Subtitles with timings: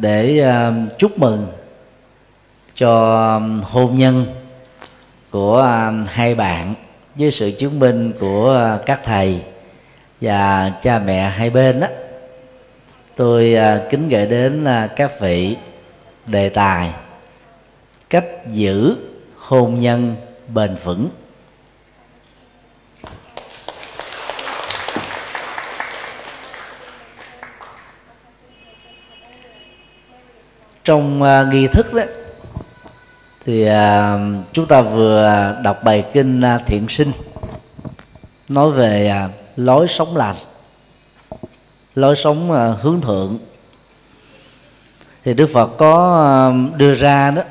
[0.00, 1.46] để ờ, chúc mừng
[2.74, 4.24] cho hôn nhân
[5.30, 6.74] của ờ, hai bạn
[7.14, 9.42] với sự chứng minh của ờ, các thầy
[10.20, 11.86] và cha mẹ hai bên đó
[13.16, 13.56] tôi
[13.90, 14.66] kính gửi đến
[14.96, 15.56] các vị
[16.26, 16.90] đề tài
[18.10, 18.96] cách giữ
[19.36, 20.16] hôn nhân
[20.54, 21.08] bền vững.
[30.88, 32.02] Trong uh, nghi thức đó
[33.44, 33.74] thì uh,
[34.52, 37.12] chúng ta vừa đọc bài kinh uh, thiện sinh
[38.48, 40.34] nói về uh, lối sống lành
[41.94, 43.38] lối sống uh, hướng thượng.
[45.24, 47.42] Thì đức phật có uh, đưa ra đó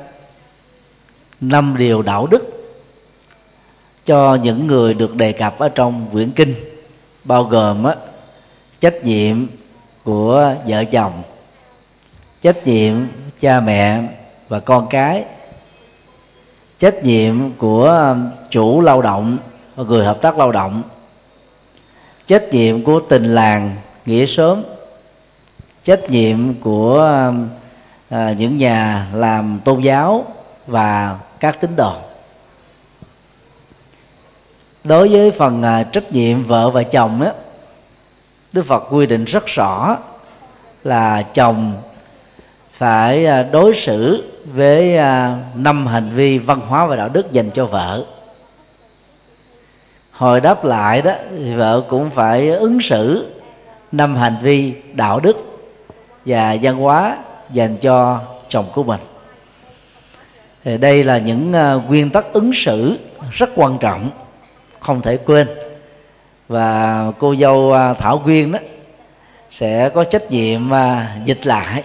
[1.42, 2.74] năm điều đạo đức
[4.06, 6.54] cho những người được đề cập ở trong quyển kinh
[7.24, 7.96] bao gồm á,
[8.80, 9.46] trách nhiệm
[10.04, 11.24] của vợ chồng
[12.42, 12.94] trách nhiệm
[13.40, 14.04] cha mẹ
[14.50, 15.26] và con cái.
[16.78, 18.16] Trách nhiệm của
[18.50, 19.38] chủ lao động
[19.76, 20.84] và người hợp tác lao động.
[22.26, 24.64] Trách nhiệm của tình làng nghĩa sớm
[25.88, 27.32] trách nhiệm của
[28.10, 30.26] à, những nhà làm tôn giáo
[30.68, 31.94] và các tín đồ.
[34.84, 37.32] Đối với phần à, trách nhiệm vợ và chồng á
[38.54, 39.98] đức phật quy định rất rõ
[40.84, 41.74] là chồng
[42.78, 47.52] phải à, đối xử với à, năm hành vi văn hóa và đạo đức dành
[47.52, 48.06] cho vợ.
[50.12, 53.34] Hồi đáp lại đó, thì vợ cũng phải ứng xử
[53.92, 55.38] năm hành vi đạo đức
[56.26, 57.18] và văn hóa
[57.52, 58.20] dành cho
[58.50, 59.02] chồng của mình.
[60.64, 62.98] Thì đây là những à, nguyên tắc ứng xử
[63.32, 64.10] rất quan trọng,
[64.80, 65.48] không thể quên.
[66.48, 68.60] Và cô dâu thảo quyên đó
[69.50, 70.62] sẽ có trách nhiệm
[71.26, 71.84] dịch lại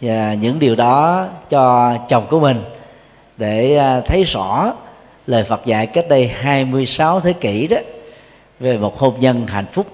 [0.00, 2.60] và những điều đó cho chồng của mình
[3.36, 4.72] để à, thấy rõ
[5.26, 7.76] lời Phật dạy cách đây 26 thế kỷ đó
[8.60, 9.86] về một hôn nhân hạnh phúc.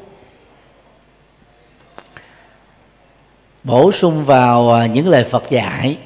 [3.64, 5.98] Bổ sung vào à, những lời Phật dạy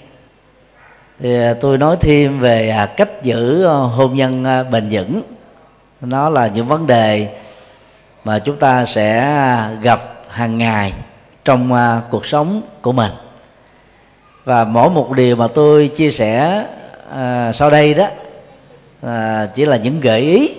[1.19, 5.23] thì à, tôi nói thêm về cách giữ hôn nhân bền vững.
[6.01, 7.29] Nó là những vấn đề
[8.25, 9.39] mà chúng ta sẽ
[9.83, 10.93] gặp hàng ngày
[11.45, 11.71] trong
[12.11, 13.13] cuộc sống của mình
[14.47, 16.65] và mỗi một điều mà tôi chia sẻ
[17.11, 18.09] à, sau đây đó
[19.03, 20.55] à, chỉ là những gợi ý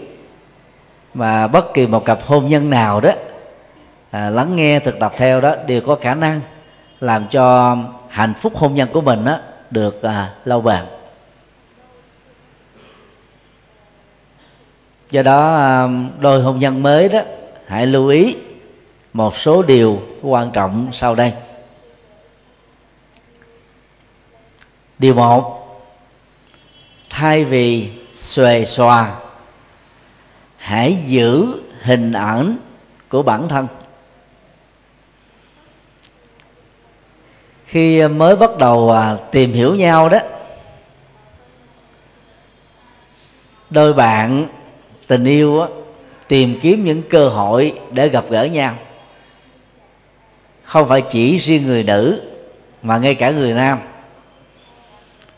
[1.13, 3.11] mà bất kỳ một cặp hôn nhân nào đó
[4.11, 6.41] à, lắng nghe thực tập theo đó đều có khả năng
[6.99, 7.77] làm cho
[8.09, 9.37] hạnh phúc hôn nhân của mình đó
[9.71, 10.81] được à, lâu bền.
[15.11, 15.87] Do đó à,
[16.19, 17.19] đôi hôn nhân mới đó
[17.67, 18.35] hãy lưu ý
[19.13, 21.33] một số điều quan trọng sau đây.
[24.99, 25.53] Điều một.
[27.09, 29.15] Thay vì xòe xòa
[30.57, 32.57] hãy giữ hình ảnh
[33.09, 33.67] của bản thân.
[37.65, 40.19] Khi mới bắt đầu à, tìm hiểu nhau đó
[43.69, 44.47] đôi bạn
[45.07, 45.67] tình yêu đó,
[46.27, 48.75] tìm kiếm những cơ hội để gặp gỡ nhau.
[50.63, 52.21] Không phải chỉ riêng người nữ
[52.81, 53.79] mà ngay cả người nam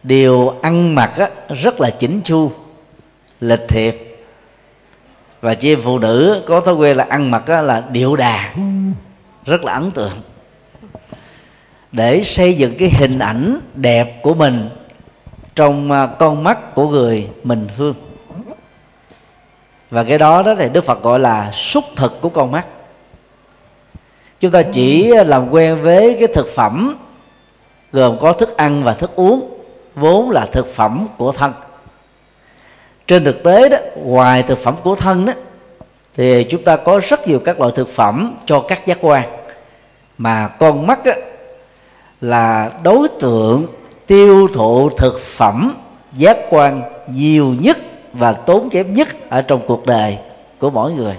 [0.04, 2.52] đều ăn mặc á, rất là chỉnh chu
[3.42, 4.20] lịch thiệp.
[5.42, 8.54] Và chị phụ nữ có thói quen là ăn mặc á, là điệu đà
[9.46, 10.22] rất là ấn tượng.
[11.92, 14.70] Để xây dựng cái hình ảnh đẹp của mình
[15.56, 17.94] trong à, con mắt của người mình thương
[19.90, 22.66] và cái đó đó thì đức phật gọi là xúc thực của con mắt.
[24.40, 26.98] Chúng ta chỉ làm quen với cái thực phẩm
[27.92, 29.59] gồm có thức ăn và thức uống
[30.00, 31.54] vốn là thực phẩm của thân.
[33.08, 35.34] Trên thực tế đó ngoài thực phẩm của thân đó
[36.14, 39.30] thì chúng ta có rất nhiều các loại thực phẩm cho các giác quan.
[40.18, 41.14] Mà con mắt á,
[42.22, 43.66] là đối tượng
[44.08, 45.76] tiêu thụ thực phẩm
[46.14, 47.78] giác quan nhiều nhất
[48.14, 50.18] và tốn kém nhất ở trong cuộc đời
[50.60, 51.16] của mỗi người.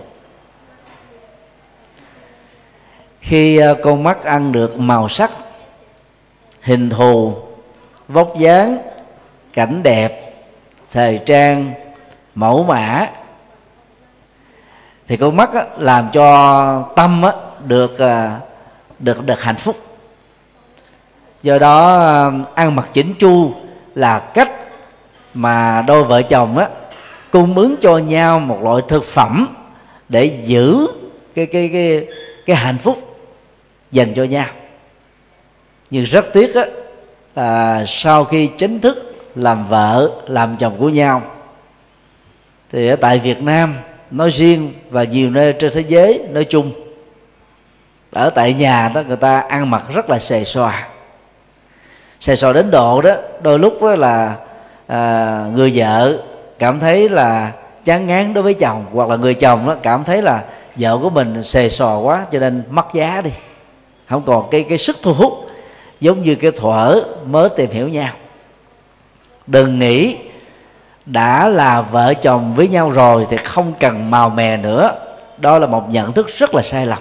[3.20, 5.30] Khi à, con mắt ăn được màu sắc
[6.60, 7.34] hình thù
[8.12, 8.78] vóc dáng
[9.52, 10.34] cảnh đẹp
[10.92, 11.72] thời trang
[12.34, 13.10] mẫu mã.
[15.08, 17.32] Thì con mắt á, làm cho tâm á,
[17.64, 18.40] được à,
[18.98, 19.76] được được hạnh phúc.
[21.42, 23.52] Do đó à, ăn mặc chỉnh chu
[23.94, 24.50] là cách
[25.34, 26.68] mà đôi vợ chồng á
[27.30, 29.48] cung ứng cho nhau một loại thực phẩm
[30.08, 30.86] để giữ
[31.34, 32.06] cái cái cái
[32.46, 33.16] cái hạnh phúc
[33.92, 34.46] dành cho nhau.
[35.90, 36.64] Nhưng rất tiếc á,
[37.34, 41.22] là sau khi chính thức làm vợ làm chồng của nhau
[42.72, 43.74] thì ở tại Việt Nam
[44.10, 46.72] nói riêng và nhiều nơi trên thế giới nói chung
[48.12, 50.88] ở tại nhà đó người ta ăn mặc rất là xề xòa.
[52.20, 54.36] Xề xòa đến độ đó đôi lúc đó là
[54.86, 56.18] à, người vợ
[56.58, 57.52] cảm thấy là
[57.84, 60.44] chán ngán đối với chồng hoặc là người chồng đó cảm thấy là
[60.76, 63.30] vợ của mình xề xòa quá cho nên mất giá đi.
[64.08, 65.49] Không còn cái cái sức thu hút
[66.00, 68.12] giống như cái thuở mới tìm hiểu nhau.
[69.46, 70.16] Đừng nghĩ
[71.06, 74.98] đã là vợ chồng với nhau rồi thì không cần màu mè nữa.
[75.38, 76.98] Đó là một nhận thức rất là sai lầm.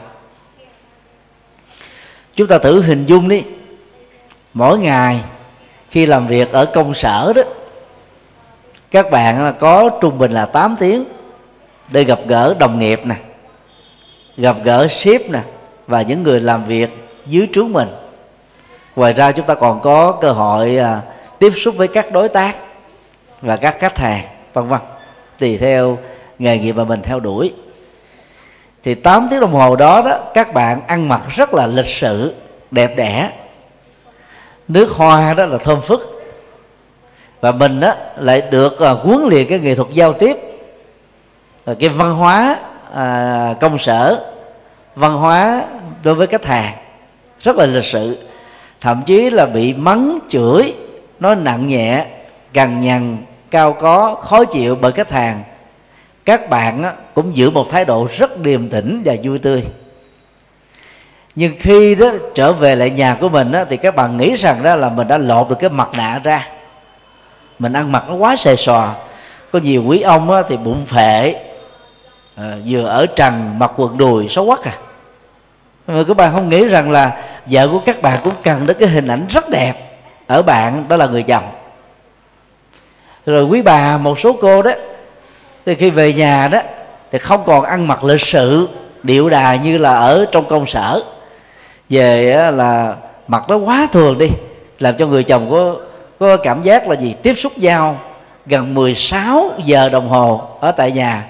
[2.35, 3.43] Chúng ta thử hình dung đi.
[4.53, 5.21] Mỗi ngày
[5.89, 7.41] khi làm việc ở công sở đó,
[8.91, 11.03] các bạn có trung bình là 8 tiếng
[11.91, 13.15] để gặp gỡ đồng nghiệp nè,
[14.37, 15.39] gặp gỡ ship nè
[15.87, 16.89] và những người làm việc
[17.25, 17.87] dưới trướng mình
[18.99, 21.01] ngoài ra chúng ta còn có cơ hội à,
[21.39, 22.55] tiếp xúc với các đối tác
[23.41, 24.23] và các khách hàng
[24.53, 24.79] vân vân.
[25.39, 25.97] Tùy theo
[26.39, 27.53] nghề nghiệp mà mình theo đuổi.
[28.83, 32.33] Thì 8 tiếng đồng hồ đó đó các bạn ăn mặc rất là lịch sự
[32.71, 33.31] đẹp đẽ.
[34.67, 36.23] Nước hoa đó là thơm phức.
[37.41, 40.37] Và mình đó lại được uh, huấn luyện cái nghệ thuật giao tiếp.
[41.79, 42.55] Cái văn hóa
[42.93, 44.31] à, công sở
[44.95, 45.63] văn hóa
[46.03, 46.73] đối với khách hàng
[47.39, 48.28] rất là lịch sự
[48.81, 50.73] thậm chí là bị mắng chửi
[51.19, 52.05] nói nặng nhẹ
[52.53, 53.17] cằn nhằn
[53.51, 55.43] cao có khó chịu bởi khách hàng.
[56.25, 56.83] Các bạn
[57.13, 59.63] cũng giữ một thái độ rất điềm tĩnh và vui tươi.
[61.35, 64.63] Nhưng khi đó trở về lại nhà của mình đó, thì các bạn nghĩ rằng
[64.63, 66.47] đó là mình đã lột được cái mặt nạ ra.
[67.59, 68.95] Mình ăn mặc nó quá xề xòa.
[69.51, 71.35] Có nhiều quý ông á, thì bụng phệ.
[72.35, 74.73] À, vừa ở trần mặc quần đùi xấu quắc à.
[75.87, 78.89] Mà các bạn không nghĩ rằng là vợ của các bạn cũng cần đến cái
[78.89, 79.73] hình ảnh rất đẹp
[80.27, 81.43] ở bạn, đó là người chồng.
[83.25, 84.71] Rồi quý bà, một số cô đó,
[85.65, 86.59] thì khi về nhà đó,
[87.11, 88.69] thì không còn ăn mặc lịch sự,
[89.03, 91.01] điệu đà như là ở trong công sở.
[91.89, 92.95] Về là
[93.27, 94.27] mặc nó quá thường đi,
[94.79, 95.75] làm cho người chồng có
[96.19, 97.15] có cảm giác là gì?
[97.21, 97.99] Tiếp xúc nhau
[98.45, 101.25] gần 16 giờ đồng hồ ở tại nhà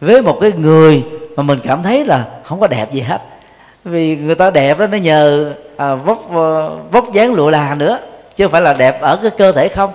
[0.00, 1.04] với một cái người
[1.36, 3.20] mà mình cảm thấy là không có đẹp gì hết
[3.84, 7.98] vì người ta đẹp đó nó nhờ à, vóc ờ, vóc dáng lụa là nữa
[8.36, 9.92] chứ không phải là đẹp ở cái cơ thể không.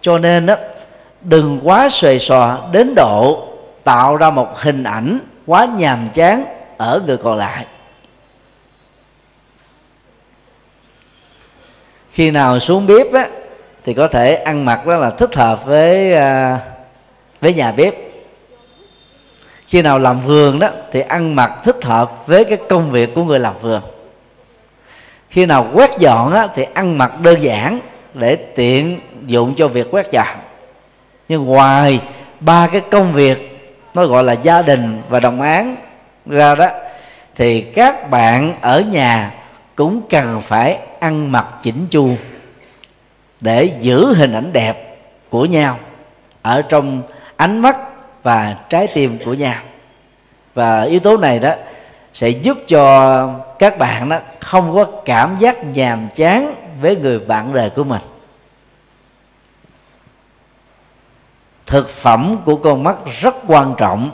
[0.00, 0.56] Cho nên đó
[1.20, 3.48] đừng quá xuề xòa đến độ
[3.84, 6.44] tạo ra một hình ảnh quá nhàm chán
[6.76, 7.66] ở người còn lại.
[12.10, 13.26] Khi nào xuống bếp á
[13.84, 16.58] thì có thể ăn mặc đó là thích hợp với à,
[17.40, 17.94] với nhà bếp
[19.70, 23.24] khi nào làm vườn đó thì ăn mặc thích hợp với cái công việc của
[23.24, 23.82] người làm vườn.
[25.28, 27.80] Khi nào quét dọn á, thì ăn mặc đơn giản
[28.14, 30.26] để tiện dụng cho việc quét dọn.
[31.28, 32.00] Nhưng ngoài
[32.40, 35.76] ba cái công việc nó gọi là gia đình và đồng án
[36.26, 36.68] ra đó
[37.36, 39.34] thì các bạn ở nhà
[39.76, 42.10] cũng cần phải ăn mặc chỉnh chu
[43.40, 44.96] để giữ hình ảnh đẹp
[45.28, 45.78] của nhau
[46.42, 47.02] ở trong
[47.36, 47.76] ánh mắt
[48.22, 49.62] và trái tim của nhau.
[50.54, 51.54] Và yếu tố này đó
[52.14, 53.26] sẽ giúp cho
[53.58, 58.02] các bạn đó không có cảm giác nhàm chán với người bạn đời của mình.
[61.66, 64.10] Thực phẩm của con mắt rất quan trọng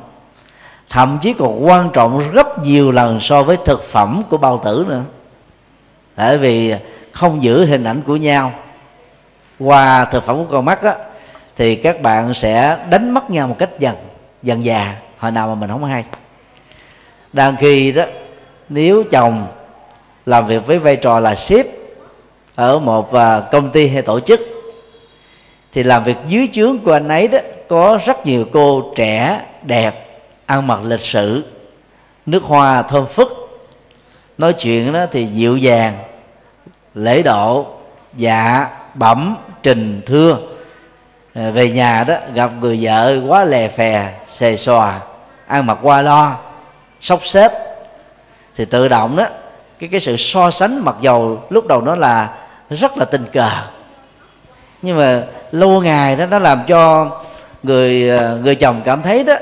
[0.88, 4.86] thậm chí còn quan trọng rất nhiều lần so với thực phẩm của bao tử
[4.88, 5.02] nữa.
[6.16, 6.74] Bởi vì
[7.12, 8.52] không giữ hình ảnh của nhau
[9.58, 10.94] qua thực phẩm của con mắt á,
[11.56, 13.94] thì các bạn sẽ đánh mất nhau một cách dần
[14.42, 16.04] dần già hồi nào mà mình không hay.
[17.32, 18.04] Đang khi đó,
[18.68, 19.46] nếu chồng
[20.26, 21.66] làm việc với vai trò là sếp
[22.54, 24.40] ở một à, công ty hay tổ chức,
[25.72, 30.06] thì làm việc dưới trướng của anh ấy đó, có rất nhiều cô trẻ đẹp,
[30.46, 31.44] ăn mặc lịch sự,
[32.26, 33.28] nước hoa thơm phức.
[34.38, 35.94] Nói chuyện đó thì dịu dàng,
[36.94, 37.66] lễ độ
[38.16, 40.38] dạ bẩm, trình, thưa.
[41.36, 45.00] Ờ, về nhà đó, gặp người vợ quá lè phè, xề xòa,
[45.46, 46.36] ăn mặc qua lo
[47.00, 47.52] sốc xếp.
[48.56, 49.26] Thì tự động đó,
[49.78, 52.28] cái cái sự so sánh mặc dầu lúc đầu nó là
[52.70, 53.50] rất là tình cờ,
[54.82, 57.10] nhưng mà lâu ngày đó, nó làm cho
[57.62, 59.34] người ờ, người chồng cảm thấy đó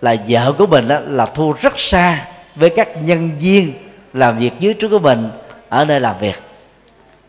[0.00, 3.72] là vợ của mình đó là thua rất xa với các nhân viên
[4.12, 5.30] làm việc dưới trước của mình
[5.68, 6.42] ở nơi làm việc.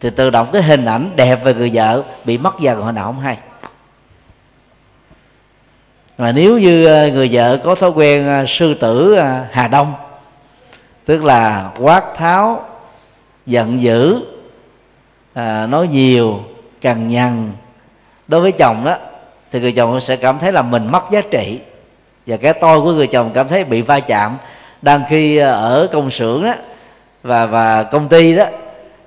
[0.02, 3.06] Thì tự động cái hình ảnh đẹp về người vợ bị mất dần, hồi nào
[3.06, 3.38] không hay
[6.18, 9.94] mà nếu như ờ, người vợ có thói quen ờ, sư tử ờ, hà đông
[11.06, 12.66] tức là quát tháo
[13.46, 14.22] giận dữ
[15.34, 16.40] à, nói nhiều
[16.82, 17.52] cằn nhằn
[18.28, 18.96] đối với chồng đó
[19.52, 21.60] thì người chồng sẽ cảm thấy là mình mất giá trị.
[22.28, 24.38] Và cái tôi của người chồng cảm thấy bị va chạm.
[24.82, 26.54] Đang khi ở công xưởng đó
[27.24, 28.46] và và công ty đó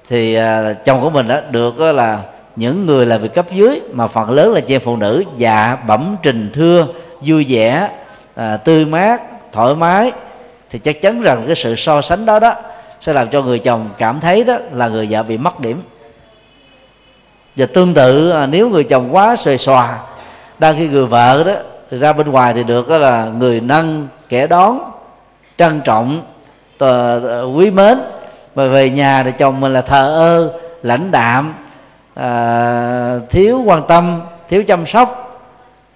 [0.08, 0.38] thì
[0.84, 2.18] chồng của mình đó được uh, là
[2.58, 5.76] những người làm việc cấp dưới mà phần lớn là chị em phụ nữ dạ
[5.86, 6.86] bẩm trình thưa
[7.20, 7.88] vui vẻ
[8.34, 9.22] à, tươi mát
[9.52, 10.12] thoải mái
[10.70, 12.54] thì chắc chắn rằng cái sự so sánh đó đó
[13.00, 15.82] sẽ làm cho người chồng cảm thấy đó là người vợ bị mất điểm.
[17.56, 19.98] Và tương tự à, nếu người chồng quá xòe xòa
[20.58, 21.54] đang khi người vợ đó
[21.90, 24.80] thì ra bên ngoài thì được đó là người nâng kẻ đón
[25.58, 26.22] trân trọng
[26.78, 27.20] tờ,
[27.56, 27.98] quý mến.
[28.54, 31.54] Mà về nhà thì chồng mình là thờ ơ lãnh đạm
[32.18, 35.40] à, thiếu quan tâm thiếu chăm sóc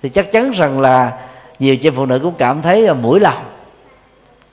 [0.02, 1.12] thì chắc chắn rằng là
[1.58, 3.42] nhiều chị phụ nữ cũng cảm thấy là mũi lòng.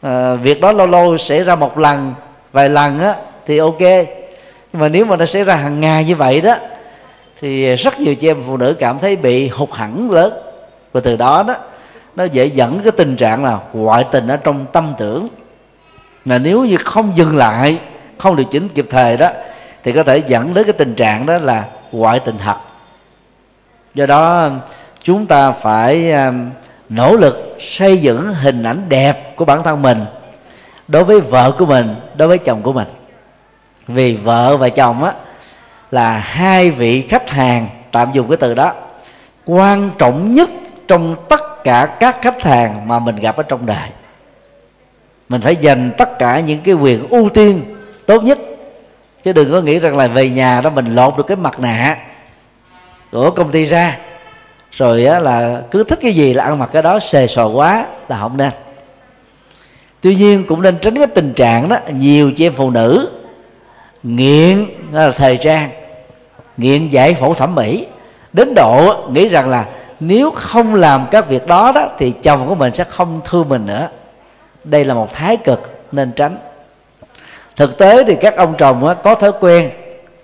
[0.01, 2.13] À, việc đó lâu lâu xảy ra một lần
[2.51, 3.79] vài lần á thì ok.
[3.79, 6.55] Nhưng mà nếu mà nó xảy ra hàng ngày như vậy đó
[7.41, 10.33] thì rất nhiều chị em phụ nữ cảm thấy bị hụt hẳn lớn.
[10.93, 11.55] Và từ đó đó
[12.15, 15.27] nó dễ dẫn cái tình trạng là ngoại tình ở trong tâm tưởng.
[16.25, 17.79] Là nếu như không dừng lại
[18.17, 19.29] không điều chỉnh kịp thời đó
[19.83, 22.55] thì có thể dẫn đến cái tình trạng đó là ngoại tình thật.
[23.93, 24.49] Do đó,
[25.03, 26.33] chúng ta phải à,
[26.89, 30.05] nỗ lực xây dựng hình ảnh đẹp của bản thân mình
[30.87, 32.87] đối với vợ của mình, đối với chồng của mình.
[33.87, 35.13] Vì vợ và chồng á,
[35.91, 38.73] là hai vị khách hàng tạm dùng cái từ đó,
[39.45, 40.49] quan trọng nhất
[40.87, 43.89] trong tất cả các khách hàng mà mình gặp ở trong đời.
[45.29, 47.61] Mình phải dành tất cả những cái quyền ưu tiên
[48.05, 48.39] tốt nhất
[49.23, 51.97] chứ đừng có nghĩ rằng là về nhà đó mình lột được cái mặt nạ
[53.11, 53.97] của công ty ra.
[54.71, 57.85] Rồi á, là cứ thích cái gì là ăn mặc cái đó xề xò quá
[58.07, 58.51] là không nên.
[60.01, 63.09] Tuy nhiên cũng nên tránh cái tình trạng đó nhiều chị em phụ nữ
[64.03, 65.69] nghiện là thời trang
[66.57, 67.87] nghiện giải phẫu thẩm mỹ.
[68.33, 69.65] Đến độ nghĩ rằng là
[69.99, 73.65] nếu không làm các việc đó đó thì chồng của mình sẽ không thương mình
[73.65, 73.87] nữa.
[74.63, 76.37] Đây là một thái cực nên tránh
[77.59, 79.69] thực tế thì các ông chồng á, có thói quen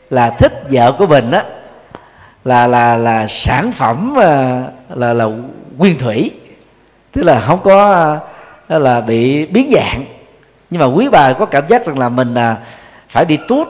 [0.10, 1.44] là thích vợ của mình á
[2.46, 5.26] là là là sản phẩm là là, là
[5.78, 6.32] nguyên thủy.
[7.12, 8.18] Tức là không có
[8.68, 10.06] ờ, là bị biến dạng.
[10.70, 12.56] Nhưng mà quý bà có cảm giác rằng là mình là
[13.10, 13.68] phải đi tuốt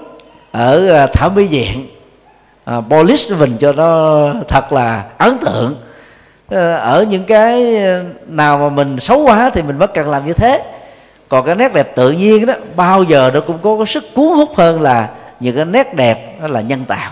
[0.51, 1.87] ở ờ, thảo mỹ viện
[2.65, 5.75] à, polish mình cho nó thật là ấn tượng.
[6.79, 7.81] Ở những cái
[8.27, 10.61] nào mà mình xấu quá thì mình mất cần làm như thế
[11.29, 14.29] còn cái nét đẹp tự nhiên đó bao giờ nó cũng có cái sức cuốn
[14.35, 17.11] hút hơn là những cái nét đẹp đó là nhân tạo.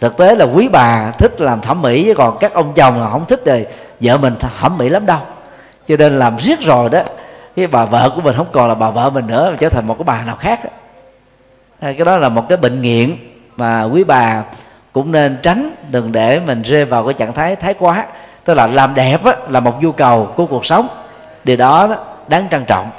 [0.00, 3.10] Thực tế là quý bà thích làm thẩm mỹ chứ còn các ông chồng là
[3.10, 3.66] không thích rồi
[4.00, 5.18] vợ mình thẩm mỹ lắm đâu.
[5.88, 7.02] Cho nên làm riết rồi đó
[7.56, 9.86] cái bà vợ của mình không còn là bà vợ mình nữa mà trở thành
[9.86, 10.60] một cái bà nào khác
[11.80, 13.16] ờ, cái đó là một cái bệnh nghiện
[13.56, 14.42] mà quý bà
[14.92, 18.06] cũng nên tránh đừng để mình rơi vào cái trạng thái thái quá.
[18.44, 20.88] Tức là làm đẹp á, là một nhu cầu của cuộc sống.
[21.44, 21.96] Điều đó, đó
[22.28, 22.90] đáng trân trọng.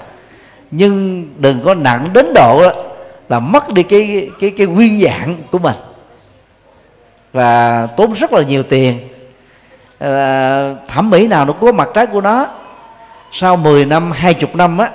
[0.71, 2.71] Nhưng đừng có nặng đến độ đó,
[3.29, 5.75] là mất đi cái cái cái nguyên dạng của mình.
[7.33, 8.99] Và tốn rất là nhiều tiền.
[9.99, 12.47] À, thẩm mỹ nào nó có mặt trái của nó.
[13.31, 14.89] Sau 10 năm 20 năm á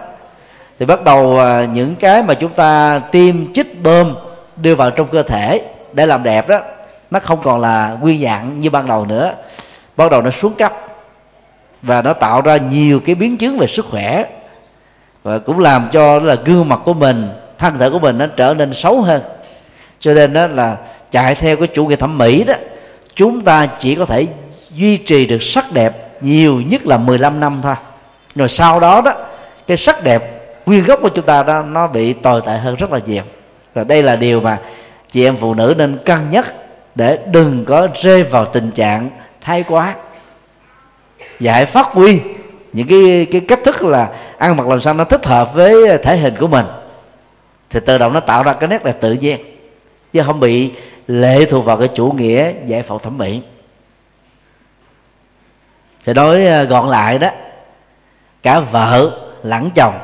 [0.78, 4.14] thì bắt đầu ờ, những cái mà chúng ta tiêm chích bơm
[4.56, 5.60] đưa vào trong cơ thể
[5.92, 6.60] để làm đẹp đó
[7.10, 9.32] nó không còn là nguyên dạng như ban đầu nữa.
[9.96, 10.72] Bắt đầu nó xuống cấp
[11.82, 14.25] và nó tạo ra nhiều cái biến chứng về sức khỏe.
[15.22, 18.54] Và cũng làm cho là gương mặt của mình, thân thể của mình nó trở
[18.54, 19.20] nên xấu hơn.
[20.00, 20.76] Cho nên đó là
[21.10, 22.54] chạy theo cái chủ nghĩa thẩm mỹ đó,
[23.14, 24.26] chúng ta chỉ có thể
[24.70, 27.75] duy trì được sắc đẹp nhiều nhất là 15 năm thôi.
[28.34, 29.12] Rồi sau đó đó,
[29.66, 30.22] cái sắc đẹp
[30.66, 33.22] nguyên gốc của chúng ta đó, nó bị tồi tệ hơn rất là nhiều.
[33.75, 34.58] Và đây là điều mà
[35.10, 36.52] chị em phụ nữ nên cân nhắc
[36.94, 39.10] để đừng có rơi vào tình trạng
[39.40, 39.94] thái quá
[41.40, 42.20] và hãy phát huy
[42.73, 46.16] những cái cái cách thức là ăn mặc làm sao nó thích hợp với thể
[46.16, 46.66] hình của mình.
[47.70, 49.40] Thì tự động nó tạo ra cái nét đẹp tự nhiên,
[50.12, 50.70] chứ không bị
[51.06, 53.40] lệ thuộc vào cái chủ nghĩa giải phẫu thẩm mỹ.
[56.04, 57.28] Thì nói ờ, gọn lại đó,
[58.42, 59.11] cả vợ
[59.42, 59.94] lẫn chồng,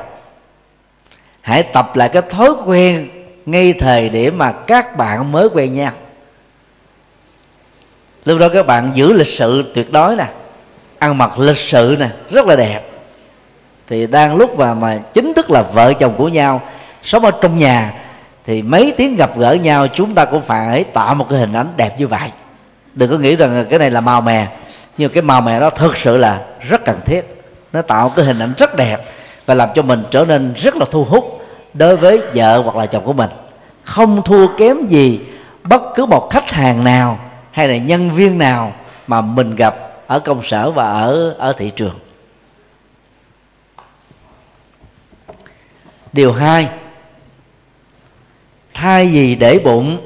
[1.41, 3.09] hãy tập lại cái thói quen
[3.45, 5.91] ngay thời điểm mà các bạn mới quen nhau.
[8.25, 10.25] Lúc đó các bạn giữ lịch sự tuyệt đối nè
[10.99, 12.81] ăn mặc lịch sự này rất là đẹp.
[13.87, 16.61] Thì đang lúc mà mà chính thức là vợ chồng của nhau,
[17.03, 17.93] sống ở trong nhà,
[18.45, 21.67] thì mấy tiếng gặp gỡ nhau, chúng ta cũng phải tạo một cái hình ảnh
[21.77, 22.31] đẹp như vậy.
[22.93, 24.47] Đừng có nghĩ rằng cái này là màu mè,
[24.97, 27.43] nhưng cái màu mè đó thực sự là rất cần thiết.
[27.73, 29.01] Nó tạo cái hình ảnh rất đẹp
[29.45, 32.85] và làm cho mình trở nên rất là thu hút đối với vợ hoặc là
[32.85, 33.29] chồng của mình.
[33.83, 35.19] Không thua kém gì
[35.63, 37.19] bất cứ một khách hàng nào
[37.51, 38.73] hay là nhân viên nào
[39.07, 39.75] mà mình gặp
[40.07, 41.99] ở công sở và ở ở thị trường.
[46.13, 46.69] Điều hai,
[48.73, 49.97] thay vì để bụng,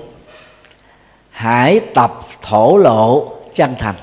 [1.29, 3.95] hãy tập thổ lộ chân thành.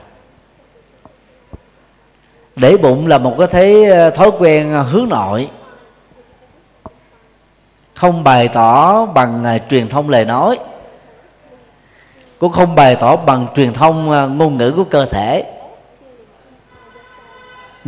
[2.56, 5.48] Để bụng là một cái thế ờ, thói quen hướng nội.
[7.94, 10.58] Không bày tỏ bằng ờ, truyền thông lời nói.
[12.38, 15.57] Cũng không bày tỏ bằng truyền thông ờ, ngôn ngữ của cơ thể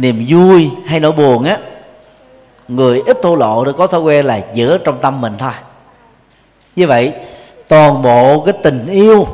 [0.01, 1.59] niềm vui hay nỗi buồn á
[2.69, 5.53] người ít thổ lộ được có thói quen là giữ trong tâm mình thôi.
[6.77, 7.15] Như vậy
[7.69, 9.27] toàn bộ cái tình yêu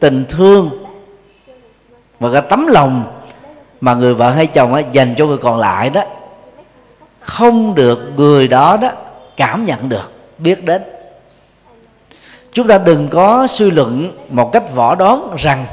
[0.00, 0.70] tình thương
[2.20, 3.04] và cái tấm lòng
[3.80, 6.02] mà người vợ hay chồng á, dành cho người còn lại đó
[7.20, 8.90] không được người đó đó
[9.36, 10.82] cảm nhận được biết đến.
[12.52, 15.66] Chúng ta đừng có suy luận một cách võ đoán rằng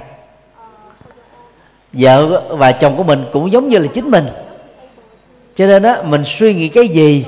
[1.94, 4.28] vợ và chồng của mình cũng giống như là chính mình.
[5.56, 7.26] Cho nên đó mình suy nghĩ cái gì,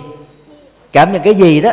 [0.92, 1.72] cảm nhận cái gì đó,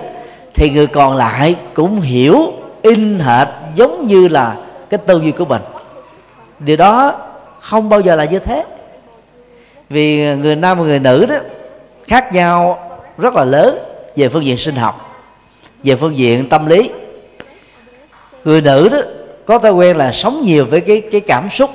[0.55, 4.57] thì người còn lại cũng hiểu, in hệt giống như là
[4.91, 5.63] cái tư duy của mình.
[6.59, 7.21] Điều đó
[7.61, 8.65] không bao giờ là như thế.
[9.91, 11.37] Vì người nam và người nữ đó,
[12.09, 12.79] khác nhau
[13.19, 13.79] rất là lớn
[14.17, 15.25] về phương diện sinh học,
[15.85, 16.91] về phương diện tâm lý.
[18.45, 18.99] Người nữ đó
[19.45, 21.71] có thói quen là sống nhiều với cái cái cảm xúc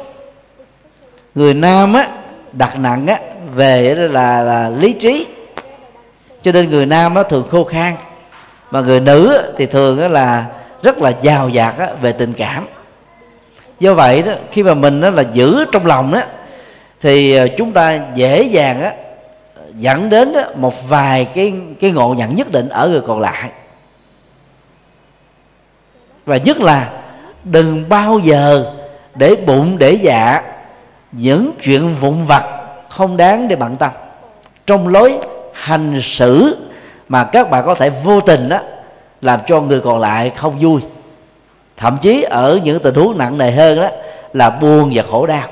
[1.38, 2.08] người nam á
[2.52, 3.20] đặt nặng á
[3.56, 5.28] về là, là lý trí.
[6.44, 7.96] Cho nên người nam nó thường khô khan.
[8.72, 10.46] Mà người nữ thì thường là
[10.84, 12.68] rất là giàu dạt về tình cảm.
[13.80, 16.22] Do vậy đó khi mà mình đó là giữ trong lòng đó
[17.02, 18.94] thì ờ, chúng ta dễ dàng á
[19.78, 23.50] dẫn đến đó, một vài cái cái ngộ nhận nhất định ở người còn lại.
[26.26, 26.90] Và nhất là
[27.44, 28.74] đừng bao giờ
[29.16, 30.42] để bụng để dạ
[31.18, 32.44] những chuyện vụn vặt
[32.90, 33.92] không đáng để bận tâm.
[34.66, 35.18] Trong lối
[35.54, 36.58] hành xử
[37.08, 38.60] mà các bạn có thể vô tình đó
[39.22, 40.82] làm cho người còn lại không vui.
[41.78, 43.88] Thậm chí ở những tình huống nặng nề hơn đó
[44.34, 45.48] là buồn và khổ đau.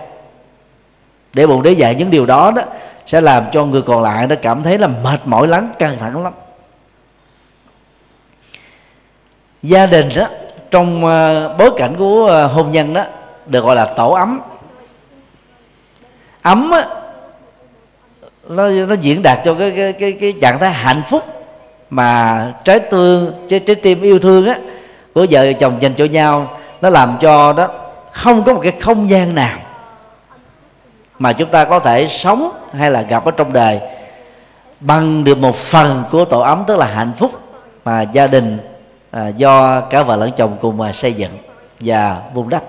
[1.34, 2.62] Để buồn để dạy những điều đó đó,
[3.06, 6.24] sẽ làm cho người còn lại nó cảm thấy là mệt mỏi lắm, căng thẳng
[6.24, 6.34] lắm.
[9.64, 10.28] Gia đình đó,
[10.72, 13.04] trong ờ, bối cảnh của ờ, hôn nhân đó,
[13.46, 14.40] được gọi là tổ ấm
[16.46, 16.88] ấm á,
[18.48, 21.24] nó nó diễn đạt cho cái cái cái, cái trạng thái hạnh phúc
[21.90, 24.58] mà trái tương trái, trái tim yêu thương á
[25.14, 26.58] của vợ chồng dành cho nhau.
[26.82, 27.68] Nó làm cho đó
[28.12, 29.58] không có một cái không gian nào
[31.20, 33.80] mà chúng ta có thể sống hay là gặp ở trong đời
[34.80, 37.32] bằng được một phần của tổ ấm tức là hạnh phúc
[37.86, 38.58] mà gia đình
[39.12, 41.32] à, do cả vợ lẫn chồng cùng mà xây dựng
[41.80, 42.64] và vun đắp.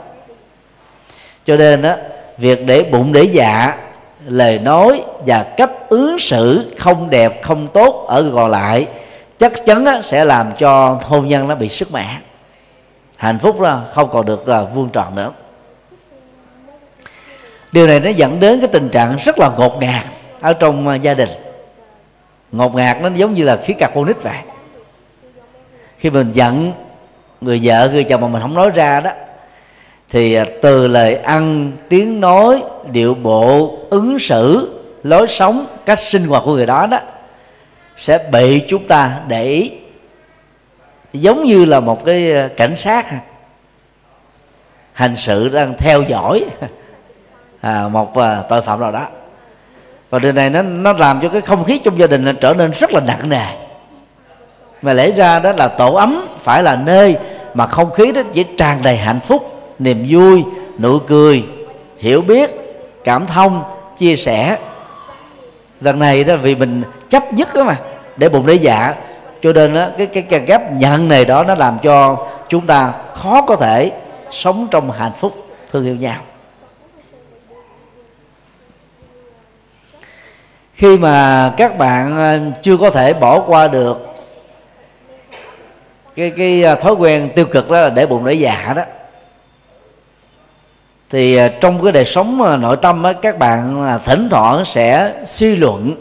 [1.47, 1.95] Cho nên đó
[2.39, 3.75] việc để bụng để dạ
[4.27, 8.87] lời nói và cách ứng xử không đẹp, không tốt ở người còn lại,
[9.39, 12.17] chắc chắn sẽ làm cho hôn nhân nó bị sức mẻ.
[13.17, 15.33] Hạnh phúc đó, không còn được à, vuông tròn nữa.
[17.73, 20.05] Điều này nó dẫn đến cái tình trạng rất là ngột ngạt
[20.41, 21.29] ở trong à, gia đình.
[22.53, 24.39] Ngột ngạt nó giống như là khí carbonic vậy.
[25.99, 26.73] Khi mình giận
[27.41, 29.11] người vợ, người chồng mà mình không nói ra đó
[30.17, 36.27] thì à, từ lời ăn tiếng nói điệu bộ ứng xử lối sống cách sinh
[36.27, 36.99] hoạt của người đó đó
[37.97, 39.73] sẽ bị chúng ta để ý.
[41.13, 43.07] Giống như là một cái à, cảnh sát
[44.93, 46.45] hành sự đang theo dõi
[47.61, 49.07] à, một à, tội phạm nào đó.
[50.11, 52.71] Và điều này nó nó làm cho cái không khí trong gia đình trở nên
[52.71, 53.47] rất là nặng nề.
[54.83, 57.17] Mà lẽ ra đó là tổ ấm phải là nơi
[57.55, 60.45] mà không khí đó chỉ tràn đầy hạnh phúc niềm vui
[60.79, 61.45] nụ cười
[61.99, 62.51] hiểu biết
[63.05, 63.63] cảm thông
[63.99, 64.59] chia sẻ.
[65.81, 67.77] Lần này đó vì mình chấp nhất đó mà
[68.17, 68.95] để bụng để dạ.
[69.43, 72.93] Cho nên đó, cái cái cái gấp nhận này đó nó làm cho chúng ta
[73.15, 73.93] khó có thể
[74.31, 76.21] sống trong hạnh phúc thương yêu nhau.
[80.75, 84.07] Khi mà các bạn ờ, chưa có thể bỏ qua được
[86.15, 88.83] cái cái ờ, thói quen tiêu cực đó là để bụng để dạ đó
[91.11, 95.15] thì à, trong cái đời sống à, nội tâm các bạn à, thỉnh thoảng sẽ
[95.25, 95.95] suy luận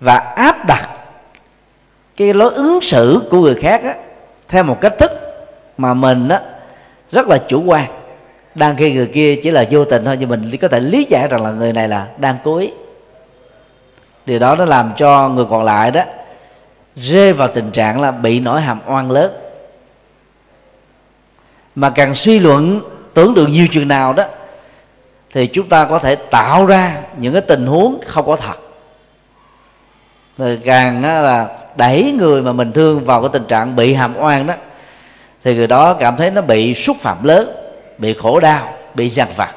[0.00, 0.88] và áp đặt
[2.16, 3.94] cái lối ứng xử của người khác á,
[4.48, 5.10] theo một cách thức
[5.78, 6.40] mà mình á,
[7.10, 7.84] rất là chủ quan.
[8.54, 11.28] Đang khi người kia chỉ là vô tình thôi nhưng mình có thể lý giải
[11.28, 12.70] rằng là người này là đang cố ý.
[14.26, 16.02] Điều đó nó làm cho người còn lại đó
[16.96, 19.32] rơi vào tình trạng là bị nỗi hàm oan lớn
[21.74, 22.80] mà càng suy luận,
[23.14, 24.24] tưởng được nhiều chừng nào đó,
[25.32, 28.56] thì chúng ta có thể tạo ra những cái tình huống không có thật.
[30.36, 34.46] Rồi càng là đẩy người mà mình thương vào cái tình trạng bị hàm oan
[34.46, 34.54] đó,
[35.44, 37.50] thì người đó cảm thấy nó bị xúc phạm lớn,
[37.98, 39.54] bị khổ đau, bị giằng vặt.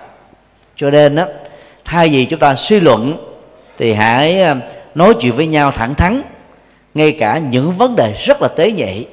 [0.76, 1.26] Cho nên đó
[1.86, 3.17] thay vì chúng ta suy luận,
[3.78, 4.56] thì hãy à,
[4.95, 6.21] nói chuyện với nhau thẳng thắn,
[6.93, 9.06] ngay cả những vấn đề rất là tế nhị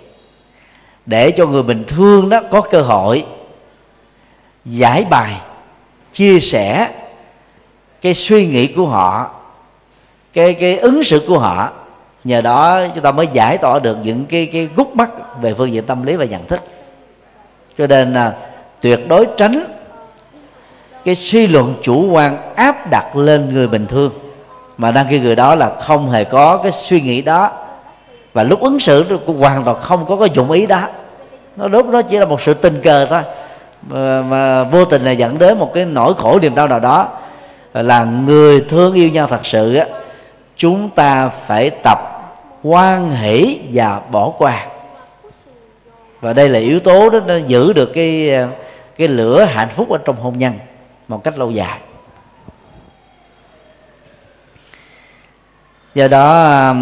[1.06, 3.24] để cho người bình thường đó có cơ hội
[4.64, 5.40] giải bài,
[6.12, 6.88] chia sẻ
[8.00, 9.30] cái suy nghĩ của họ,
[10.32, 11.70] cái cái ứng xử của họ.
[12.24, 15.10] Nhờ đó chúng ta mới giải tỏa được những cái cái gút mắt
[15.40, 16.60] về phương diện tâm lý và nhận thức.
[17.78, 18.34] Cho nên là
[18.80, 19.64] tuyệt đối tránh
[21.04, 24.12] cái suy luận chủ quan áp đặt lên người bình thường
[24.76, 27.50] mà đang khi người đó là không hề có cái suy nghĩ đó
[28.32, 30.88] và lúc ứng xử cũng hoàn toàn không có cái dụng ý đó.
[31.56, 33.22] Nó lúc đó chỉ là một sự tình cờ thôi.
[33.82, 37.08] Mà, mà vô tình là dẫn đến một cái nỗi khổ niềm đau nào đó.
[37.74, 39.86] Là người thương yêu nhau thật sự á
[40.56, 41.98] chúng ta phải tập
[42.62, 44.66] quan hỷ và bỏ qua.
[46.20, 48.30] Và đây là yếu tố đó nó giữ được cái
[48.96, 50.52] cái lửa hạnh phúc ở trong hôn nhân
[51.08, 51.78] một cách lâu dài.
[55.94, 56.74] Do đó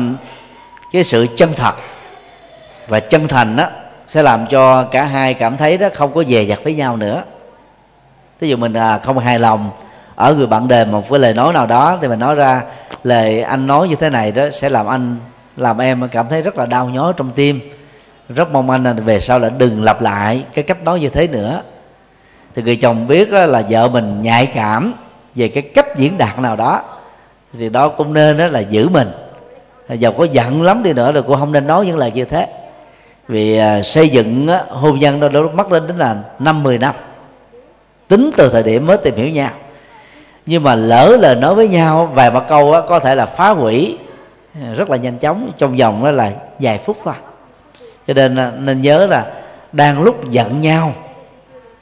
[0.93, 1.75] cái sự chân thật.
[2.89, 3.67] Và chân thành đó
[4.07, 7.23] sẽ làm cho cả hai cảm thấy đó không có dè dặt với nhau nữa.
[8.41, 9.71] Ví dụ mình à, không hài lòng
[10.15, 12.63] ở người bạn đời một cái lời nói nào đó, thì mình nói ra,
[13.05, 15.17] lời anh nói như thế này đó sẽ làm anh,
[15.57, 17.61] làm em cảm thấy rất là đau nhói trong tim.
[18.29, 21.63] Rất mong anh về sau là đừng lặp lại cái cách nói như thế nữa.
[22.55, 24.95] Thì người chồng biết là vợ mình nhạy cảm
[25.35, 26.83] về cái cách diễn đạt nào đó,
[27.59, 29.09] thì đó cũng nên đó là giữ mình
[29.89, 32.47] dầu có giận lắm đi nữa rồi cũng không nên nói những lời như thế.
[33.29, 36.95] Vì à, xây dựng hôn nhân đó nó mất lên đến là năm, mười năm.
[38.09, 39.51] Tính từ thời điểm mới tìm hiểu nhau.
[40.47, 43.99] Nhưng mà lỡ lời nói với nhau, vài ba câu có thể là phá hủy
[44.55, 47.15] à, rất là nhanh chóng, trong vòng đó là vài phút thôi.
[48.07, 49.27] Cho nên à, nên nhớ là
[49.73, 50.93] đang lúc giận nhau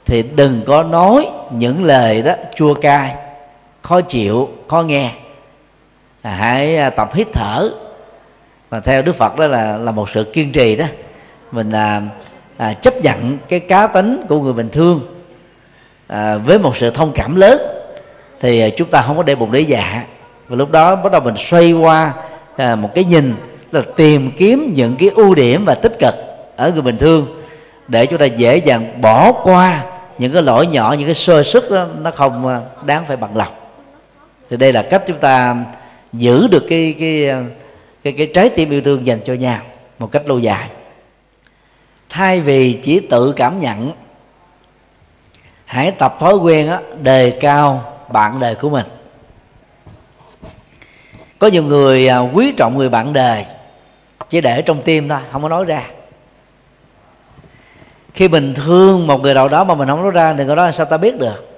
[0.05, 3.15] thì đừng có nói những lời đó chua cay,
[3.81, 5.11] khó chịu, khó nghe.
[6.23, 7.69] Hãy tập hít thở
[8.69, 10.85] và theo đức phật đó là là một sự kiên trì đó.
[11.51, 12.01] Mình à,
[12.57, 15.01] à, chấp nhận cái cá tính của người bình thường
[16.07, 17.61] à, với một sự thông cảm lớn
[18.39, 20.03] thì à, chúng ta không có để bụng để dạ.
[20.47, 22.13] Và lúc đó bắt đầu mình xoay qua
[22.57, 23.33] à, một cái nhìn
[23.71, 26.15] là tìm kiếm những cái ưu điểm và tích cực
[26.55, 27.43] ở người bình thường
[27.87, 29.83] để chúng ta dễ dàng bỏ qua
[30.17, 33.37] những cái lỗi nhỏ những cái sơ sức đó nó không à, đáng phải bằng
[33.37, 33.53] lòng.
[34.49, 35.55] Thì đây là cách chúng ta
[36.13, 37.43] giữ được cái cái à,
[38.07, 39.59] cái cái trái tim yêu thương dành cho nhau
[39.99, 40.69] một cách lâu dài.
[42.09, 43.91] Thay vì chỉ tự cảm nhận
[45.65, 48.85] hãy tập thói quen đó, đề cao bạn đời của mình.
[51.39, 53.45] Có nhiều người à, quý trọng người bạn đời
[54.29, 55.83] chỉ để trong tim thôi không có nói ra.
[58.13, 60.71] Khi mình thương một người nào đó mà mình không nói ra thì người đó
[60.71, 61.56] sao ta biết được?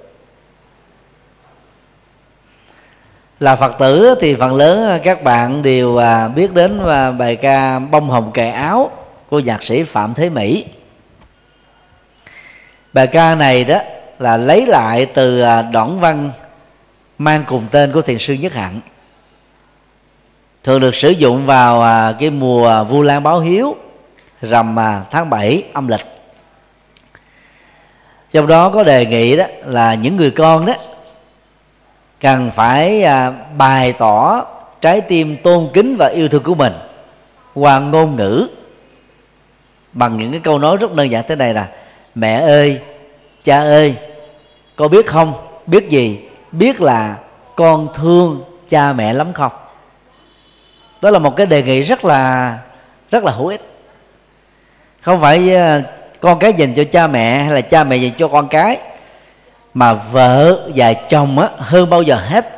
[3.39, 7.35] Là phật tử thì phần lớn ờ, các bạn đều à, biết đến à, bài
[7.35, 8.91] ca bông hồng kề áo
[9.29, 10.65] của nhạc sĩ phạm thế mỹ.
[12.93, 13.79] Bài ca này đó
[14.19, 16.31] là lấy lại từ à, đoạn văn
[17.17, 18.79] mang cùng tên của thiền sư nhất hạnh
[20.63, 21.83] thường được sử dụng vào
[22.19, 23.75] cái mùa vu lan báo hiếu
[24.41, 24.75] rằm
[25.11, 26.05] tháng 7 âm lịch.
[28.31, 30.73] Trong đó có đề nghị đó là những người con đó
[32.19, 34.45] cần phải à, bày tỏ
[34.81, 36.73] trái tim tôn kính và yêu thương của mình
[37.53, 38.47] qua ngôn ngữ.
[39.93, 41.67] Bằng những cái câu nói rất đơn giản thế này là
[42.15, 42.81] mẹ ơi,
[43.43, 43.95] cha ơi
[44.75, 45.33] con biết không?
[45.67, 46.19] Biết gì?
[46.51, 47.15] Biết là
[47.55, 49.51] con thương cha mẹ lắm không?
[51.01, 52.57] Đó là một cái đề nghị rất là
[53.11, 53.61] rất là hữu ích.
[55.01, 55.81] Không phải à,
[56.19, 58.77] con cái dành cho cha mẹ hay là cha mẹ dành cho con cái
[59.73, 62.55] mà vợ và chồng á, hơn bao giờ hết.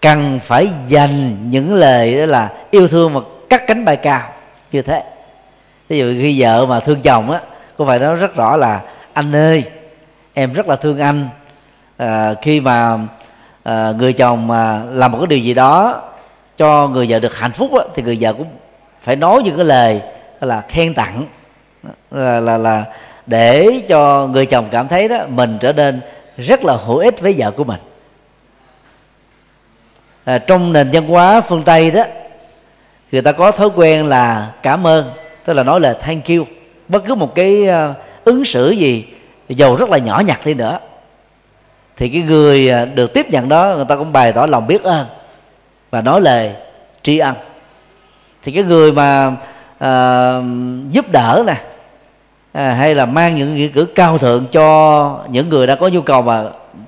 [0.00, 4.22] Cần phải dành những lời đó là yêu thương và cắt cánh bay cao
[4.72, 5.02] như thế.
[5.88, 7.40] Ví dụ khi vợ mà thương chồng á
[7.78, 8.80] có phải nói rất rõ là
[9.12, 9.64] anh ơi
[10.34, 11.28] em rất là thương anh.
[11.96, 12.98] À, khi mà
[13.62, 16.02] à, người chồng mà làm một cái điều gì đó
[16.56, 18.46] cho người vợ được hạnh phúc á, thì người vợ cũng
[19.00, 20.00] phải nói những cái lời
[20.40, 21.24] là khen tặng
[22.10, 22.84] là là là
[23.28, 26.00] để cho người chồng cảm thấy đó mình trở nên
[26.36, 27.80] rất là hữu ích với vợ của mình.
[30.24, 32.02] À, trong nền văn hóa phương tây đó
[33.12, 35.10] người ta có thói quen là cảm ơn
[35.44, 36.44] tức là nói là thank you.
[36.88, 39.04] Bất cứ một cái uh, ứng xử gì
[39.48, 40.78] dầu rất là nhỏ nhặt đi nữa
[41.96, 44.82] thì cái người à, được tiếp nhận đó người ta cũng bày tỏ lòng biết
[44.82, 45.06] ơn
[45.90, 46.52] và nói lời
[47.02, 47.34] tri ân.
[48.42, 49.26] Thì cái người mà
[49.76, 50.44] uh,
[50.92, 51.54] giúp đỡ nè
[52.52, 56.00] à, hay là mang những nghĩa cử cao thượng cho những người đã có nhu
[56.00, 56.44] cầu mà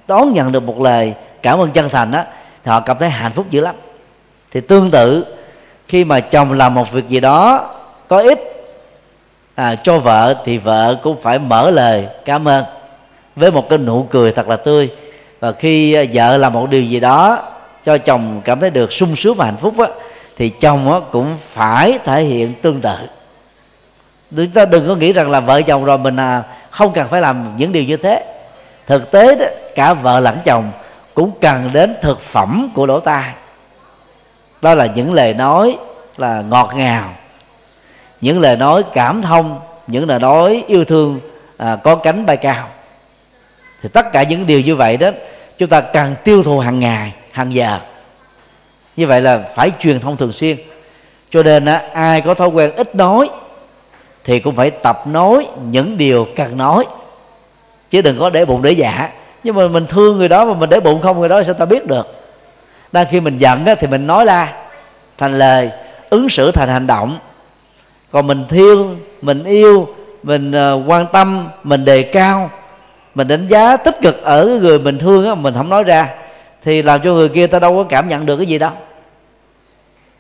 [0.09, 2.25] đón nhận được một lời cảm ơn chân thành đó
[2.65, 3.75] thì họ cảm thấy hạnh phúc dữ lắm.
[4.51, 5.25] Thì tương tự
[5.89, 7.71] khi mà chồng làm một việc gì đó
[8.09, 8.41] có ích
[9.55, 12.65] à, cho vợ thì vợ cũng phải mở lời cảm ơn
[13.37, 14.91] với một cái nụ cười thật là tươi.
[15.41, 17.39] Và khi à, vợ làm một điều gì đó
[17.85, 19.87] cho chồng cảm thấy được sung sướng và hạnh phúc á,
[20.37, 22.97] thì chồng á, cũng phải thể hiện tương tự
[24.37, 27.21] chúng ta đừng có nghĩ rằng là vợ chồng rồi mình à, không cần phải
[27.21, 28.25] làm những điều như thế.
[28.87, 30.71] Thực tế đó, cả vợ lẫn chồng
[31.15, 33.31] cũng cần đến thực phẩm của lỗ tai.
[34.63, 35.79] Đó là những lời nói
[36.17, 37.15] là ngọt ngào
[38.21, 41.21] những lời nói cảm thông những lời nói yêu thương
[41.57, 42.69] à, có cánh bay cao.
[43.83, 45.11] Thì tất cả những điều như vậy đó
[45.59, 47.79] chúng ta cần tiêu thụ hàng ngày hàng giờ.
[48.97, 50.57] Như vậy là phải truyền thông thường xuyên.
[51.31, 53.31] Cho nên á, ai có thói quen ít nói
[54.25, 56.85] thì cũng phải tập nói những điều cần nói.
[57.91, 59.11] Chứ đừng có để bụng để dạ.
[59.45, 61.65] Nhưng mà mình thương người đó mà mình để bụng không người đó sao ta
[61.65, 62.07] biết được?
[62.93, 64.53] Đang khi mình giận á, thì mình nói ra
[65.19, 65.71] thành lời
[66.11, 67.19] ứng xử thành hành động.
[68.11, 69.89] Còn mình thương mình yêu
[70.23, 72.51] mình uh, quan tâm mình đề cao
[73.15, 76.09] mình đánh giá tích cực ở người mình thương á, mình không nói ra
[76.63, 78.71] thì làm cho người kia ta đâu có cảm nhận được cái gì đâu.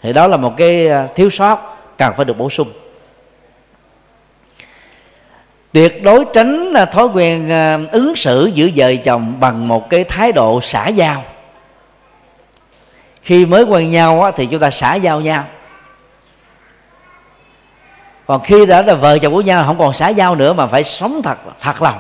[0.03, 2.69] Thì đó là một cái ờ, thiếu sót cần phải được bổ sung
[5.73, 10.05] tuyệt đối tránh là thói quen à, ứng xử giữa vợ chồng bằng một cái
[10.05, 11.25] thái độ xả giao.
[13.23, 15.45] Khi mới quen nhau thì chúng ta xả giao nhau.
[18.27, 20.85] Còn khi đã là vợ chồng của nhau, không còn xả giao nữa mà phải
[20.85, 21.99] sống thật thật lòng.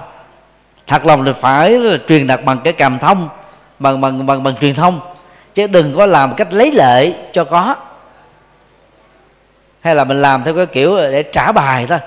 [0.86, 3.28] Thật lòng thì phải là truyền đạt bằng cái cảm thông,
[3.78, 5.00] bằng bằng bằng bằng truyền thông.
[5.54, 7.74] Chứ đừng có làm cách lấy lệ cho có.
[9.80, 11.98] Hay là mình làm theo cái kiểu để trả bài thôi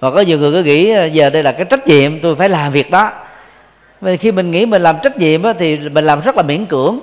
[0.00, 2.48] và có nhiều người cứ nghĩ ờ, giờ đây là cái trách nhiệm tôi phải
[2.48, 3.10] làm việc đó.
[4.00, 6.66] Vì khi mình nghĩ mình làm trách nhiệm đó, thì mình làm rất là miễn
[6.66, 7.00] cưỡng.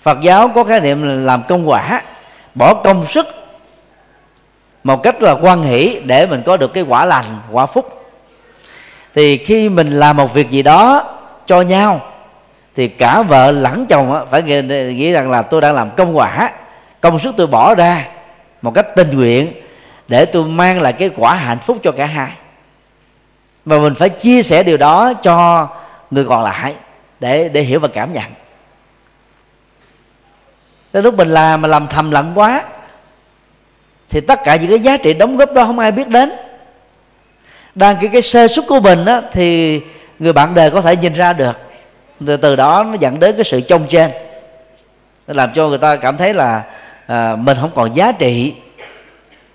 [0.00, 2.02] Phật giáo có khái niệm làm công quả
[2.54, 3.26] bỏ công sức
[4.84, 8.12] một cách là quan hỷ để mình có được cái quả lành quả phúc.
[9.14, 11.04] Thì khi mình làm một việc gì đó
[11.46, 12.00] cho nhau
[12.76, 14.62] thì cả vợ lẫn chồng phải nghĩ,
[14.92, 16.50] nghĩ rằng là tôi đang làm công quả
[17.00, 18.06] công sức tôi bỏ ra
[18.62, 19.52] một cách tình nguyện
[20.10, 22.30] để tôi mang lại cái quả hạnh phúc cho cả hai.
[23.64, 25.68] Và mình phải chia sẻ điều đó cho
[26.10, 26.74] người còn lại
[27.20, 28.24] để để hiểu và cảm nhận.
[30.92, 32.62] Tới lúc mình làm mà làm thầm lặng quá
[34.08, 36.32] thì tất cả những cái giá trị đóng góp đó không ai biết đến.
[37.74, 39.80] Đang cái cái sơ xuất của mình á, thì
[40.18, 41.56] người bạn đời có thể nhìn ra được.
[42.26, 44.10] Từ từ đó nó dẫn đến cái sự trông trên
[45.26, 46.62] làm cho người ta cảm thấy là
[47.06, 48.54] à, mình không còn giá trị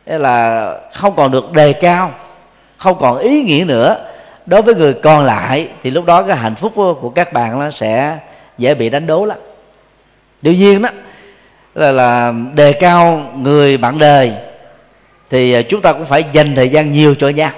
[0.06, 2.12] là không còn được đề cao
[2.78, 4.06] không còn ý nghĩa nữa.
[4.46, 7.72] Đối với người còn lại thì lúc đó cái hạnh phúc của các bạn nó
[7.72, 8.18] sẽ
[8.58, 9.38] dễ bị đánh đố lắm.
[10.42, 10.90] Đương nhiên đó
[11.76, 14.34] là, là đề cao người bạn đời
[15.30, 17.52] thì chúng ta cũng phải dành thời gian nhiều cho nhau.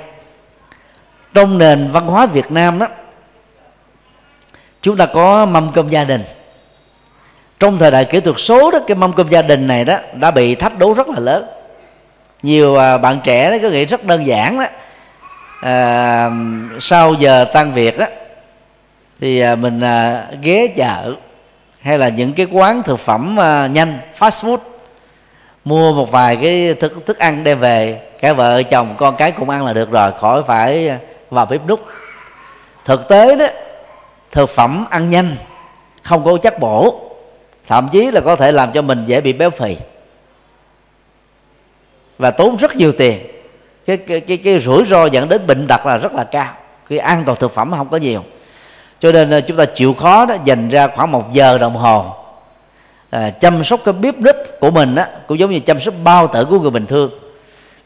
[1.33, 2.87] Trong nền văn hóa Việt Nam đó
[4.81, 6.23] chúng ta có mâm cơm gia đình.
[7.59, 10.31] Trong thời đại kỹ thuật số đó cái mâm cơm gia đình này đó đã
[10.31, 11.45] bị thách đố rất là lớn
[12.43, 14.65] nhiều à, bạn trẻ đó có nghĩ rất đơn giản đó.
[15.61, 16.29] À,
[16.79, 18.07] sau giờ tan việc á
[19.19, 21.13] thì à, mình à, ghé chợ
[21.81, 24.57] hay là những cái quán thực phẩm à, nhanh fast food
[25.65, 28.01] mua một vài cái thức thức ăn đem về.
[28.19, 30.91] Cả vợ chồng con cái cũng ăn là được rồi khỏi phải
[31.29, 31.79] vào bếp đúc
[32.85, 33.45] thực tế đó
[34.31, 35.35] thực phẩm ăn nhanh
[36.03, 36.99] không có chất bổ
[37.67, 39.77] thậm chí là có thể làm cho mình dễ bị béo phì
[42.17, 43.19] và tốn rất nhiều tiền.
[43.85, 46.53] Cái cái cái, cái rủi ro dẫn đến bệnh tật là rất là cao.
[46.89, 48.23] Cái an toàn thực phẩm không có nhiều.
[48.99, 52.15] Cho nên ờ, chúng ta chịu khó đó dành ra khoảng một giờ đồng hồ
[53.09, 56.27] à, chăm sóc cái bếp núc của mình á cũng giống như chăm sóc bao
[56.27, 57.11] tử của người bình thường.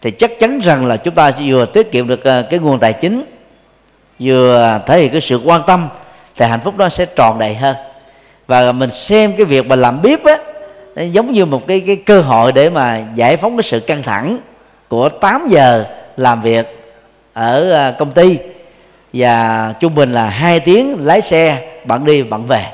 [0.01, 2.93] Thì chắc chắn rằng là chúng ta vừa tiết kiệm được ờ, cái nguồn tài
[2.93, 3.23] chính
[4.19, 5.89] vừa thể hiện cái sự quan tâm
[6.35, 7.75] thì hạnh phúc đó sẽ tròn đầy hơn.
[8.47, 10.37] Và mình xem cái việc mà làm bếp á
[10.95, 14.03] Ờ, giống như một cái cái cơ hội để mà giải phóng cái sự căng
[14.03, 14.37] thẳng
[14.87, 15.85] của 8 giờ
[16.17, 16.65] làm việc
[17.33, 18.37] ở ờ, công ty.
[19.13, 22.65] Và trung bình là hai tiếng lái xe bạn đi bạn về.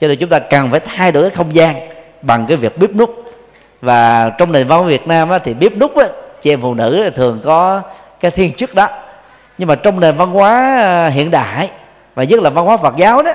[0.00, 1.76] Cho nên chúng ta cần phải thay đổi cái không gian
[2.22, 3.24] bằng cái việc bếp nút
[3.80, 6.06] và trong nền văn hóa Việt Nam á, thì bếp nút á,
[6.40, 7.82] chị em phụ nữ thường có
[8.20, 8.88] cái thiên chức đó.
[9.58, 11.70] Nhưng mà trong nền văn hóa ờ, hiện đại
[12.14, 13.32] và nhất là văn hóa Phật giáo đó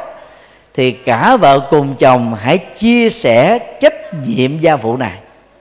[0.76, 3.94] thì cả vợ cùng chồng hãy chia sẻ trách
[4.28, 5.14] nhiệm gia vụ này.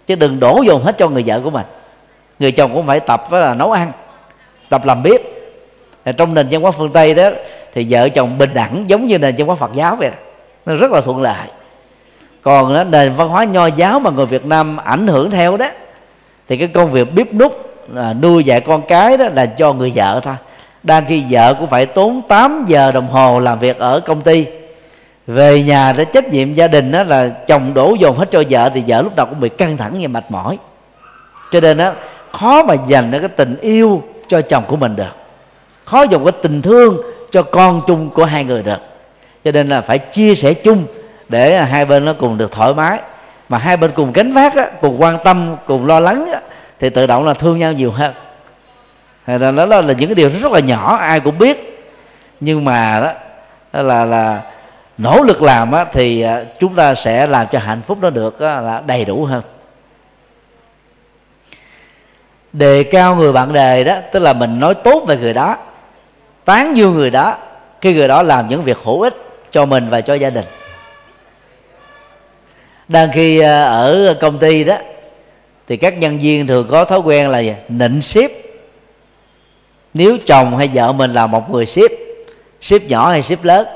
[0.07, 1.66] Chứ đừng đổ dồn hết cho người vợ của mình.
[2.38, 3.92] Người chồng cũng phải tập với là nấu ăn
[4.68, 5.20] tập làm bếp.
[6.16, 7.31] Trong nền văn hóa phương tây đó
[7.74, 10.11] thì vợ chồng bình đẳng giống như nền văn hóa phật giáo vậy
[10.66, 11.46] nó rất là thuận lợi.
[12.42, 15.68] Còn đó, nền văn hóa nho giáo mà người việt nam ảnh hưởng theo đó
[16.48, 19.92] thì cái công việc bếp nút à, nuôi dạy con cái đó là cho người
[19.94, 20.35] vợ thôi.
[20.83, 24.46] Đang khi vợ cũng phải tốn 8 giờ đồng hồ làm việc ở công ty
[25.26, 28.70] về nhà để trách nhiệm gia đình đó là chồng đổ dồn hết cho vợ
[28.74, 30.58] thì vợ lúc đầu cũng bị căng thẳng và mệt mỏi.
[31.52, 31.92] Cho nên đó
[32.32, 35.16] khó mà dành cái tình yêu cho chồng của mình được.
[35.84, 36.96] Khó dùng cái tình thương
[37.30, 38.78] cho con chung của hai người được.
[39.44, 40.84] Cho nên là phải chia sẻ chung
[41.28, 42.98] để hai bên nó cùng được thoải mái.
[43.48, 46.40] Mà hai bên cùng gánh vác á, cùng quan tâm cùng lo lắng á,
[46.80, 48.14] thì tự động là thương nhau nhiều hơn.
[49.26, 51.84] Thì đó là những cái điều rất là nhỏ ai cũng biết.
[52.40, 53.00] Nhưng mà
[53.72, 54.40] đó là là
[54.98, 58.40] nỗ lực làm á, thì à, chúng ta sẽ làm cho hạnh phúc nó được
[58.40, 59.42] á, là đầy đủ hơn.
[62.52, 65.57] Đề cao người bạn đề đó tức là mình nói tốt về người đó
[66.44, 67.37] tán dương người đó
[67.80, 69.14] khi người đó làm những việc hữu ích
[69.50, 70.44] cho mình và cho gia đình.
[72.88, 74.76] Đang khi à, ở công ty đó
[75.68, 77.54] thì các nhân viên thường có thói quen là gì?
[77.68, 78.30] nịnh ship
[79.94, 81.90] nếu chồng hay vợ mình là một người ship
[82.61, 83.66] ship nhỏ hay ship lớn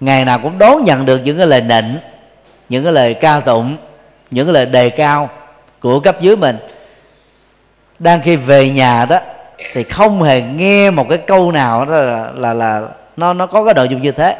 [0.00, 1.98] ngày nào cũng đón nhận được những cái lời nịnh
[2.68, 3.76] những cái lời ca tụng
[4.30, 5.30] những cái lời đề cao
[5.80, 6.56] của cấp dưới mình.
[7.98, 9.18] Đang khi về nhà đó
[9.72, 12.82] thì không hề nghe một cái câu nào đó là là, là
[13.16, 14.36] nó nó có cái nội dung như thế.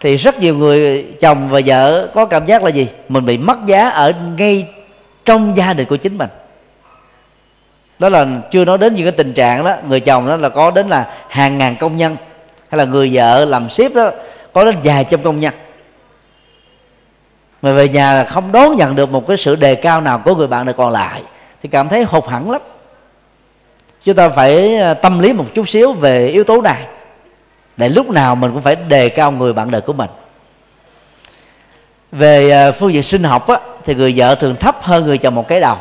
[0.00, 2.88] Thì rất nhiều người chồng và vợ có cảm giác là gì?
[3.08, 4.68] Mình bị mất giá ở ngay
[5.24, 6.28] trong gia đình của chính mình.
[7.98, 10.70] Đó là chưa nói đến những cái tình trạng đó người chồng đó là có
[10.70, 12.16] đến là hàng ngàn công nhân
[12.68, 14.10] hay là người vợ làm ship đó
[14.54, 15.54] có đến vài trăm công nhân.
[17.62, 20.34] Mà về nhà là không đón nhận được một cái sự đề cao nào của
[20.34, 21.22] người bạn này còn lại.
[21.62, 22.60] Thì cảm thấy hụt hẳn lắm.
[24.04, 26.82] Chúng ta phải à, tâm lý một chút xíu về yếu tố này.
[27.76, 30.10] Để lúc nào mình cũng phải đề cao người bạn đời của mình.
[32.12, 35.34] Về à, phương diện sinh học á, thì người vợ thường thấp hơn người chồng
[35.34, 35.76] một cái đầu.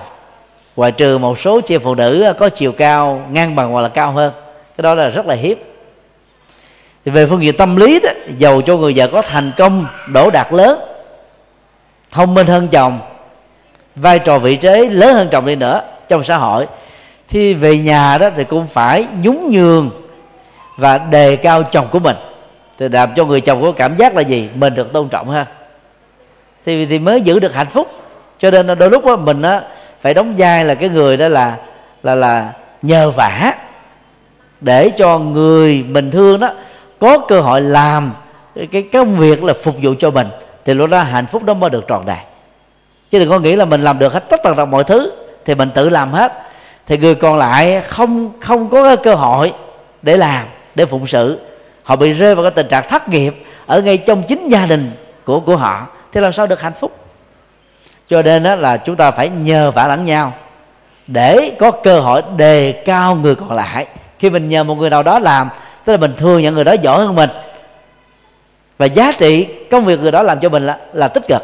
[0.75, 4.11] Ngoài trừ một số chị phụ nữ có chiều cao ngang bằng hoặc là cao
[4.11, 4.33] hơn.
[4.77, 5.57] Cái đó là rất là hiếm
[7.05, 10.29] thì về phương diện tâm lý đó, giàu cho người vợ có thành công, đổ
[10.29, 10.79] đạt lớn,
[12.11, 12.99] thông minh hơn chồng,
[13.95, 16.67] vai trò vị trí lớn hơn chồng đi nữa trong xã hội,
[17.29, 19.89] thì về nhà đó thì cũng phải nhún nhường
[20.77, 22.15] và đề cao chồng của mình,
[22.77, 24.49] thì làm cho người chồng có cảm giác là gì?
[24.55, 25.45] Mình được tôn trọng ha.
[26.65, 27.87] Thì thì mới giữ được hạnh phúc.
[28.39, 29.61] Cho nên đôi lúc đó mình á,
[30.01, 31.55] phải đóng vai là cái người đó là
[32.03, 33.53] là là nhờ vả
[34.61, 36.49] để cho người bình thường đó
[37.03, 38.11] có cơ hội làm
[38.71, 40.27] cái công việc là phục vụ cho mình,
[40.65, 42.17] thì lúc đó hạnh phúc đó mới được trọn đầy
[43.11, 45.11] chứ đừng có nghĩ là mình làm được hết tất cả mọi thứ,
[45.45, 46.33] thì mình tự làm hết.
[46.87, 49.53] Thì người còn lại không không có cơ hội
[50.01, 51.39] để làm, để phụng sự.
[51.83, 54.91] Họ bị rơi vào cái tình trạng thất nghiệp ở ngay trong chính gia đình
[55.25, 55.87] của của họ.
[56.11, 56.91] Thì làm sao được hạnh phúc?
[58.09, 60.33] Cho nên đó là chúng ta phải nhờ vả lẫn nhau
[61.07, 63.87] để có cơ hội đề cao người còn lại.
[64.19, 65.49] Khi mình nhờ một người nào đó làm
[65.85, 67.29] tức là mình thương nhận người đó giỏi hơn mình.
[68.77, 71.41] Và giá trị công việc người đó làm cho mình là, là tích cực.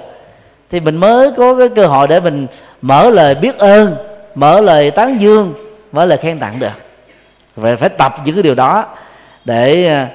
[0.70, 2.48] Thì mình mới có cái cơ hội để mình
[2.82, 3.96] mở lời biết ơn
[4.36, 5.54] mở lời tán dương
[5.92, 6.72] mở lời khen tặng được.
[7.56, 8.86] Vậy phải tập những cái điều đó
[9.46, 10.08] để à,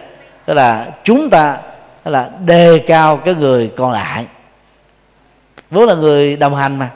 [0.45, 1.57] tức là chúng ta
[2.05, 4.25] tức là đề cao cái người còn lại.
[5.71, 6.89] Vốn là người đồng hành mà.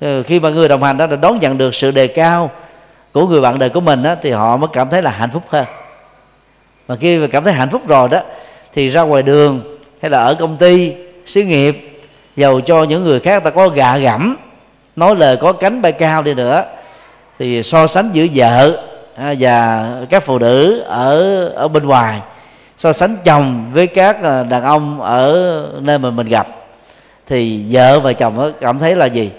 [0.00, 2.50] Ừ, khi mà người đồng hành đó là đón nhận được sự đề cao
[3.12, 5.42] của người bạn đời của mình đó, thì họ mới cảm thấy là hạnh phúc
[5.48, 5.64] hơn
[6.92, 8.20] mà khi mà cảm thấy hạnh phúc rồi đó,
[8.72, 10.92] thì ra ngoài đường hay là ở công ty,
[11.26, 12.00] xí nghiệp,
[12.36, 14.36] giàu cho những người khác ta có gạ gẫm,
[14.96, 16.64] nói lời có cánh bay cao đi nữa,
[17.38, 18.82] thì so sánh giữa vợ
[19.16, 22.20] à, và các phụ nữ ở ở bên ngoài,
[22.76, 26.46] so sánh chồng với các à, đàn ông ở nơi mà mình gặp,
[27.26, 29.30] thì vợ và chồng cảm thấy là gì?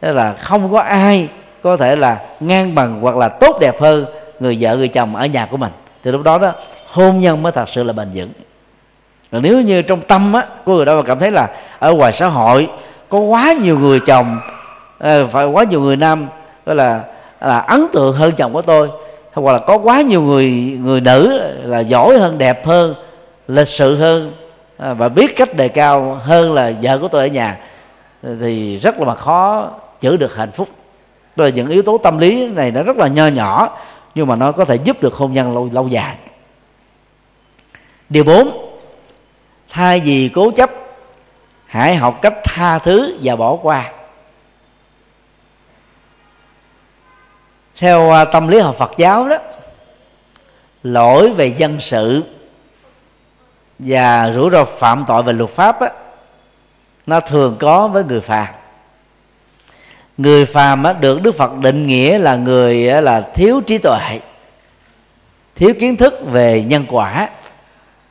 [0.00, 1.28] Thế là không có ai
[1.62, 4.06] có thể là ngang bằng hoặc là tốt đẹp hơn
[4.40, 5.72] người vợ người chồng ở nhà của mình.
[6.04, 6.52] Thì lúc đó đó
[6.96, 8.30] hôn nhân mới thật sự là bền vững.
[9.32, 12.12] Còn nếu như trong tâm á, của người đó mà cảm thấy là ở ngoài
[12.12, 12.68] xã hội
[13.08, 14.38] có quá nhiều người chồng
[14.98, 16.28] ờ, phải quá nhiều người nam,
[16.66, 17.02] gọi là
[17.40, 18.88] là ấn tượng hơn chồng của tôi,
[19.32, 22.94] hoặc là có quá nhiều người người nữ là giỏi hơn, đẹp hơn,
[23.48, 24.32] lịch sự hơn
[24.78, 27.58] à, và biết cách đề cao hơn là vợ của tôi ở nhà,
[28.40, 29.70] thì rất là mà khó
[30.00, 30.68] giữ được hạnh phúc.
[31.36, 33.78] Đó là những yếu tố tâm lý này nó rất là nho nhỏ,
[34.14, 36.14] nhưng mà nó có thể giúp được hôn nhân lâu lâu dài
[38.08, 38.76] điều bốn
[39.68, 40.70] thay vì cố chấp
[41.66, 43.92] hãy học cách tha thứ và bỏ qua.
[47.76, 49.38] Theo à, tâm lý học Phật giáo đó
[50.82, 52.22] lỗi về dân sự
[53.78, 55.90] và rủi ro phạm tội về luật pháp á,
[57.06, 58.46] nó thường có với người phàm.
[60.16, 64.20] Người phàm á, được đức phật định nghĩa là người á, là thiếu trí tuệ
[65.54, 67.28] thiếu kiến thức về nhân quả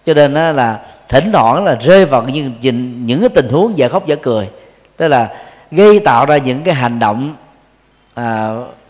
[0.06, 0.80] cho nên là
[1.10, 2.54] thỉnh thoảng là rơi vào những
[3.06, 4.50] những cái tình huống giả khóc giả cười.
[4.98, 5.30] Tức là
[5.72, 7.36] gây tạo ra những cái hành động
[8.14, 8.50] à,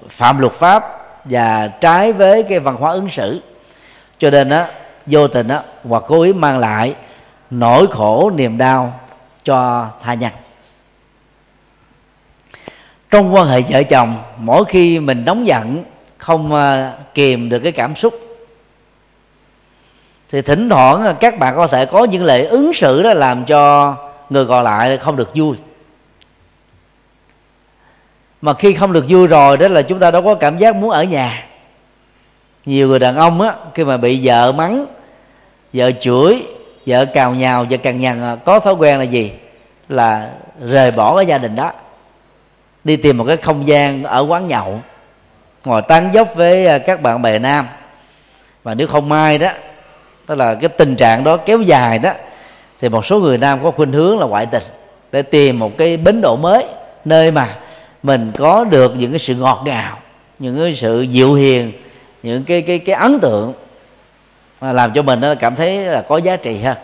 [0.09, 3.41] phạm luật pháp và trái với cái văn hóa ứng xử.
[4.20, 4.68] Cho nên á
[5.05, 6.95] vô tình á hoặc cố ý mang lại
[7.49, 8.99] nỗi khổ niềm đau
[9.43, 10.32] cho tha nhân.
[13.11, 15.84] Trong quan hệ vợ chồng mỗi khi mình nóng giận
[16.18, 18.24] không à, kìm được cái cảm xúc
[20.30, 23.95] thì thỉnh thoảng các bạn có thể có những lệ ứng xử đó làm cho
[24.30, 25.57] người còn lại không được vui.
[28.41, 30.89] Mà khi không được vui rồi đó là chúng ta đâu có cảm giác muốn
[30.89, 31.43] ở nhà.
[32.65, 34.86] Nhiều người đàn ông á, khi mà bị vợ mắng,
[35.73, 36.43] vợ chửi,
[36.86, 39.32] vợ cào nhào, vợ cằn nhằn à, có thói quen là gì?
[39.89, 41.71] Là rời bỏ cái gia đình đó.
[42.84, 44.82] Đi tìm một cái không gian ở quán nhậu,
[45.65, 47.67] ngồi tán dốc với à, các bạn bè nam.
[48.63, 49.49] Và nếu không may đó
[50.26, 52.11] tức là cái tình trạng đó kéo dài đó,
[52.80, 54.63] thì một số người nam có khuynh hướng là ngoại tình
[55.11, 56.65] để tìm một cái bến độ mới
[57.05, 57.55] nơi mà
[58.03, 59.97] mình có được những cái sự ngọt ngào,
[60.39, 61.71] những cái sự dịu hiền,
[62.23, 63.53] những cái cái cái ấn tượng
[64.61, 66.78] mà làm cho mình nó cảm thấy là có giá trị hơn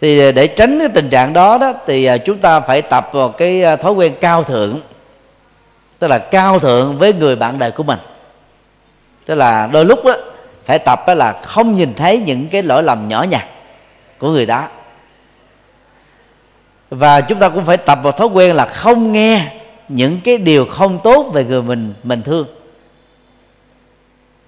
[0.00, 3.28] thì để tránh cái tình trạng đó đó, thì à, chúng ta phải tập vào
[3.28, 4.80] cái à, thói quen cao thượng,
[5.98, 7.98] tức là cao thượng với người bạn đời của mình.
[9.26, 10.16] Tức là đôi lúc đó
[10.66, 13.44] phải tập đó là không nhìn thấy những cái lỗi lầm nhỏ nhặt
[14.18, 14.64] của người đó.
[16.90, 19.42] Và chúng ta cũng phải tập vào thói quen là không nghe
[19.88, 22.46] những cái điều không tốt về người mình mình thương.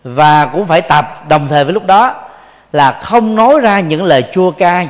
[0.04, 2.14] Và cũng phải tập đồng thời với lúc đó
[2.72, 4.88] là không nói ra những lời chua cay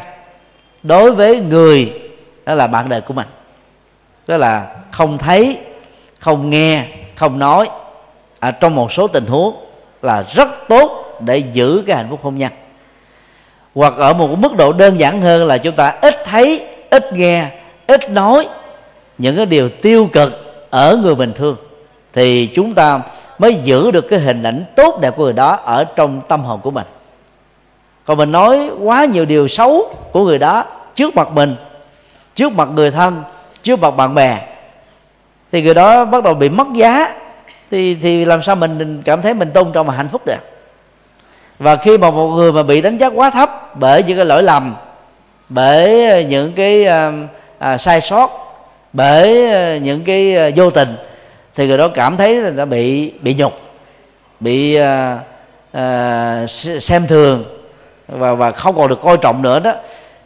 [0.82, 2.00] đối với người
[2.46, 3.26] đó là bạn đời của mình.
[4.26, 5.58] Tức là không thấy
[6.18, 7.68] không nghe không nói.
[8.40, 9.56] À, trong một số tình huống
[10.02, 12.52] là rất tốt để giữ cái hạnh phúc hôn nhân.
[13.74, 17.46] Hoặc ở một mức độ đơn giản hơn là chúng ta ít thấy, ít nghe,
[17.86, 18.48] ít nói
[19.18, 21.56] những cái điều tiêu cực ở người bình thường,
[22.12, 23.00] thì chúng ta
[23.38, 26.60] mới giữ được cái hình ảnh tốt đẹp của người đó ở trong tâm hồn
[26.62, 26.86] của mình.
[28.04, 30.64] Còn mình nói quá nhiều điều xấu của người đó
[30.94, 31.56] trước mặt mình,
[32.34, 33.22] trước mặt người thân,
[33.62, 34.38] trước mặt bạn bè,
[35.52, 37.14] thì người đó bắt đầu bị mất giá,
[37.70, 40.57] thì thì làm sao mình cảm thấy mình tôn trọng và hạnh phúc được?
[41.58, 44.42] Và khi mà một người mà bị đánh giá quá thấp bởi những cái lỗi
[44.42, 44.74] lầm
[45.48, 47.12] bởi những cái à,
[47.58, 48.30] à, sai sót
[48.92, 50.96] bởi ờ, những cái à, vô tình
[51.54, 53.60] thì người đó cảm thấy là đã bị bị nhục
[54.40, 55.18] bị à,
[55.72, 56.46] à,
[56.80, 57.44] xem thường
[58.08, 59.72] và và không còn được coi trọng nữa đó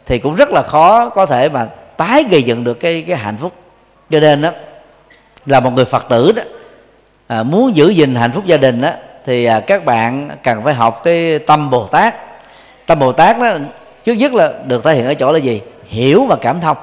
[0.05, 1.67] thì cũng rất là khó có thể mà
[1.97, 3.53] tái gây dựng được cái cái hạnh phúc.
[4.09, 4.49] Cho nên đó
[5.45, 6.41] là một người phật tử đó
[7.27, 8.89] à, muốn giữ gìn hạnh phúc gia đình đó
[9.25, 12.15] thì à, các bạn cần phải học cái tâm bồ tát.
[12.85, 13.57] Tâm bồ tát đó,
[14.05, 15.61] trước nhất là được thể hiện ở chỗ là gì?
[15.87, 16.77] Hiểu và cảm thông.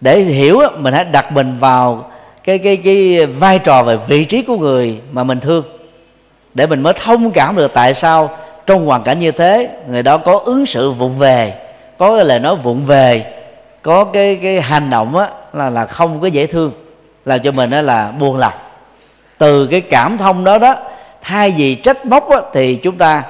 [0.00, 2.10] Để hiểu mình hãy đặt mình vào
[2.44, 5.64] cái cái cái vai trò về vị trí của người mà mình thương.
[6.54, 8.30] Để mình mới thông cảm được tại sao
[8.66, 11.54] trong hoàn cảnh như thế, người đó có ứng xử vụng về,
[11.98, 13.32] có cái lời nói vụng về,
[13.82, 16.72] có cái cái hành động á, là là không có dễ thương,
[17.24, 18.52] làm cho mình đó là buồn lòng.
[19.38, 20.76] Từ cái cảm thông đó đó
[21.22, 23.22] thay vì trách móc á, thì chúng ta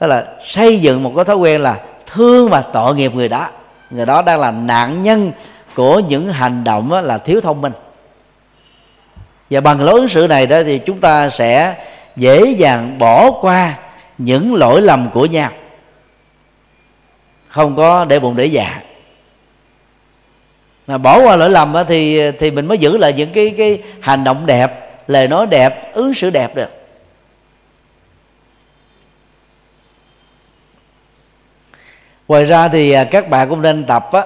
[0.00, 3.48] đó là xây dựng một cái thói quen là thương và tội nghiệp người đó.
[3.90, 5.32] Người đó đang là nạn nhân
[5.74, 7.72] của những hành động á, là thiếu thông minh.
[9.50, 11.74] Và bằng lối ứng xử này đó thì chúng ta sẽ
[12.16, 13.74] dễ dàng bỏ qua
[14.18, 15.50] những lỗi lầm của nhau.
[17.48, 18.80] Không có để bụng để dạ.
[20.86, 24.24] Mà bỏ qua lỗi lầm thì thì mình mới giữ lại những cái cái hành
[24.24, 26.81] động đẹp lời nói đẹp ứng xử đẹp được.
[32.28, 34.22] Ngoài ra thì à, các bạn cũng nên tập á,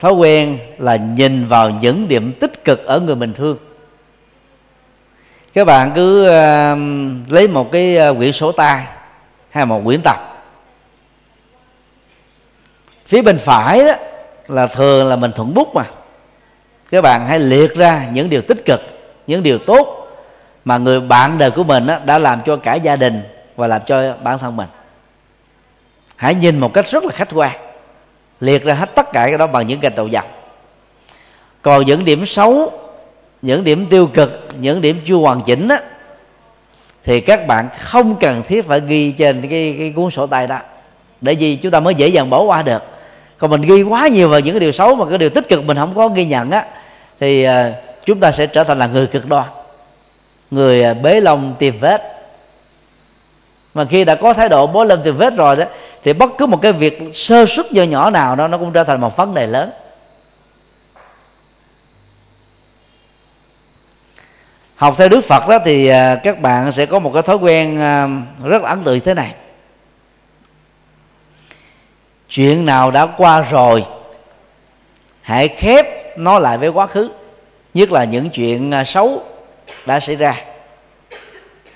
[0.00, 3.58] thói quen là nhìn vào những điểm tích cực ở người mình thương.
[5.54, 8.86] Các bạn cứ uh, lấy một cái à, quyển sổ tay
[9.50, 10.16] hay một quyển tập.
[13.06, 13.92] Phía bên phải đó
[14.48, 15.84] là thường là mình thuận bút mà.
[16.90, 18.80] Các bạn hãy liệt ra những điều tích cực
[19.26, 20.08] những điều tốt
[20.64, 23.22] mà người bạn đời của mình đã làm cho cả gia đình
[23.56, 24.68] và làm cho bản thân mình
[26.22, 27.56] hãy nhìn một cách rất là khách quan
[28.40, 30.24] liệt ra hết tất cả cái đó bằng những gạch đầu dòng.
[31.62, 32.72] Còn những điểm xấu
[33.42, 35.78] những điểm tiêu cực những điểm chưa hoàn chỉnh á,
[37.04, 40.58] thì các bạn không cần thiết phải ghi trên cái, cái cuốn sổ tay đó.
[41.20, 41.56] Để gì?
[41.62, 42.82] Chúng ta mới dễ dàng bỏ qua được.
[43.38, 45.64] Còn mình ghi quá nhiều vào những cái điều xấu mà cái điều tích cực
[45.64, 46.64] mình không có ghi nhận á
[47.20, 47.72] thì à,
[48.04, 49.46] chúng ta sẽ trở thành là người cực đoan
[50.50, 52.11] người à, bế lông tìm vết
[53.74, 55.64] mà khi đã có thái độ bối lên từ vết rồi đó,
[56.02, 58.84] thì bất cứ một cái việc sơ suất nhỏ nhỏ nào đó, nó cũng trở
[58.84, 59.70] thành một vấn đề lớn.
[64.76, 67.80] Học theo đức phật đó thì à, các bạn sẽ có một cái thói quen
[67.80, 68.08] à,
[68.44, 69.34] rất là ấn tượng thế này.
[72.28, 73.84] Chuyện nào đã qua rồi,
[75.20, 75.86] hãy khép
[76.18, 77.10] nó lại với quá khứ,
[77.74, 79.22] nhất là những chuyện à, xấu
[79.86, 80.44] đã xảy ra.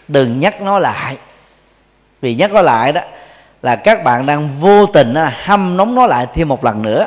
[0.08, 1.16] Đừng nhắc nó lại
[2.26, 3.00] vì nhắc nó lại đó
[3.62, 7.06] là các bạn đang vô tình à, hâm nóng nó lại thêm một lần nữa.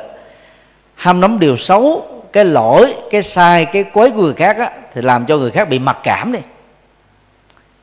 [0.95, 5.01] Hâm nóng điều xấu cái lỗi cái sai cái quấy của người khác á, thì
[5.01, 6.39] làm cho người khác bị mặc cảm đi.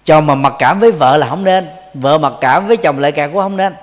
[0.05, 3.13] Chồng mà mặc cảm với vợ là không nên vợ mặc cảm với chồng lại
[3.13, 3.75] càng cũng không nên.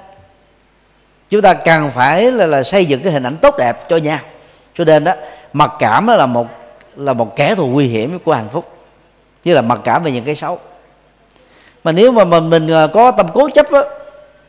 [1.30, 4.20] Chúng ta cần phải là, là xây dựng cái hình ảnh tốt đẹp cho nhau.
[4.74, 5.14] Cho nên đó
[5.54, 6.48] mặc cảm đó là một
[6.96, 8.78] là một kẻ thù nguy hiểm của hạnh phúc.
[9.44, 10.60] Như là mặc cảm về những cái xấu
[11.84, 13.82] mà nếu mà mình mình à, có tâm cố chấp á,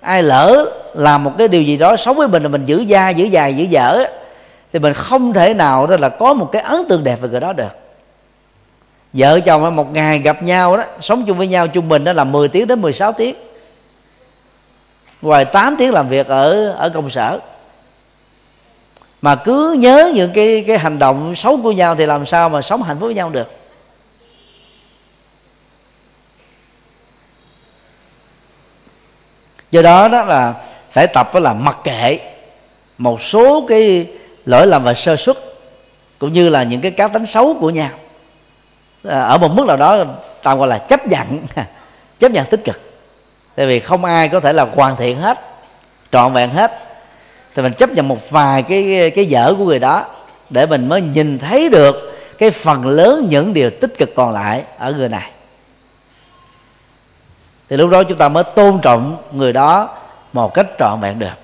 [0.01, 3.09] ai lỡ làm một cái điều gì đó xấu với mình là mình giữ da,
[3.09, 4.05] giữ dài, giữ dở
[4.73, 7.41] thì mình không thể nào đó là có một cái ấn tượng đẹp về người
[7.41, 7.77] đó được.
[9.13, 12.25] Vợ chồng một ngày gặp nhau đó, sống chung với nhau, trung bình đó là
[12.25, 13.35] 10 tiếng đến 16 tiếng.
[15.23, 17.39] Ngoài 8 tiếng làm việc ở ở công sở.
[19.23, 22.63] Mà cứ nhớ những cái cái hành động xấu của nhau thì làm sao mà
[22.63, 23.64] sống hạnh phúc với nhau được?
[29.75, 30.55] Do đó đó là
[30.91, 32.19] phải tập đó là mặc kệ
[32.99, 34.07] một số cái
[34.47, 35.37] lỗi lầm và sơ suất
[36.19, 37.89] cũng như là những cái cá tính xấu của nhau.
[39.09, 40.05] À, ở một mức nào đó
[40.43, 41.27] tạm gọi là chấp nhận
[42.19, 42.81] chấp nhận tích cực.
[43.55, 45.41] Tại vì không ai có thể là hoàn thiện hết
[46.13, 46.73] trọn vẹn hết.
[47.55, 50.05] Thì mình chấp nhận một vài cái cái dở của người đó
[50.51, 54.63] để mình mới nhìn thấy được cái phần lớn những điều tích cực còn lại
[54.79, 55.31] ở người này
[57.69, 59.99] thì lúc đó chúng ta mới tôn trọng người đó
[60.33, 61.35] một cách trọn vẹn được.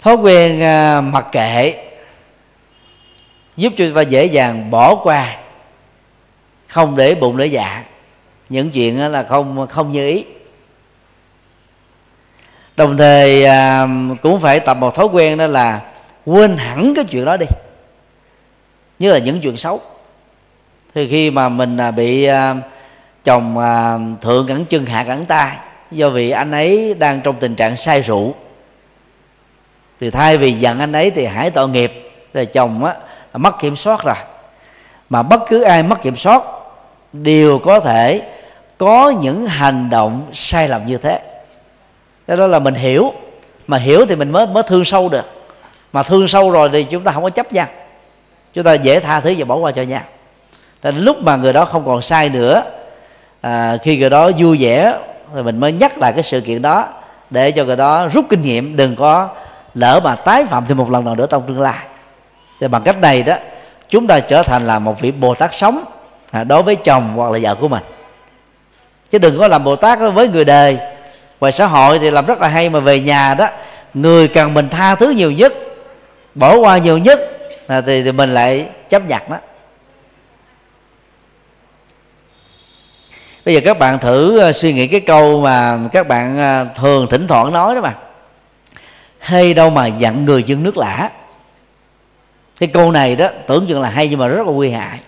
[0.00, 1.84] Thói quen à, mặc kệ
[3.56, 5.36] giúp cho chúng ta dễ dàng bỏ qua,
[6.68, 7.84] không để bụng để dạ.
[8.48, 10.24] Những chuyện là không không như ý.
[12.76, 13.88] Đồng thời à,
[14.22, 15.80] cũng phải tập một thói quen đó là
[16.24, 17.46] quên hẳn cái chuyện đó đi.
[18.98, 19.80] Như là những chuyện xấu
[20.94, 22.54] thì khi mà mình à, bị à,
[23.24, 25.56] chồng à, thượng cẳng chân, hạ cẳng tay,
[25.90, 28.34] do vì anh ấy đang trong tình trạng say rượu,
[30.00, 32.00] thì thay vì giận anh ấy thì hãy tội nghiệp.
[32.32, 32.94] Là chồng á
[33.32, 34.14] mất kiểm soát rồi.
[35.10, 36.42] Mà bất cứ ai mất kiểm soát,
[37.12, 38.22] đều có thể
[38.78, 41.20] có những hành động sai lầm như thế.
[42.26, 43.12] Cái đó là mình hiểu.
[43.66, 45.24] Mà hiểu thì mình mới mới thương sâu được.
[45.92, 47.68] Mà thương sâu rồi thì chúng ta không có chấp nhận.
[48.52, 50.02] Chúng ta dễ tha thứ và bỏ qua cho nhau.
[50.84, 52.62] Nên lúc mà người đó không còn sai nữa
[53.40, 54.98] à, khi người đó vui vẻ
[55.34, 56.88] thì mình mới nhắc lại cái sự kiện đó
[57.30, 59.28] để cho người đó rút kinh nghiệm đừng có
[59.74, 61.84] lỡ mà tái phạm thêm một lần nào nữa trong tương lai.
[62.60, 63.34] Thì bằng cách này đó
[63.88, 65.84] chúng ta trở thành là một vị bồ tát sống
[66.30, 67.82] à, đối với chồng hoặc là vợ của mình.
[69.10, 70.78] Chứ đừng có làm bồ tát với người đời.
[71.40, 73.48] Ngoài xã hội thì làm rất là hay mà về nhà đó
[73.94, 75.52] người cần mình tha thứ nhiều nhất
[76.34, 77.20] bỏ qua nhiều nhất
[77.66, 79.36] à, thì, thì mình lại chấp nhận đó.
[83.44, 87.06] Bây giờ các bạn thử ờ, suy nghĩ cái câu mà các bạn ờ, thường
[87.06, 87.94] thỉnh thoảng nói đó mà.
[89.18, 91.10] Hay đâu mà dặn người dân nước lã.
[92.58, 94.98] Cái câu này đó, tưởng chừng là hay nhưng mà rất là nguy hại.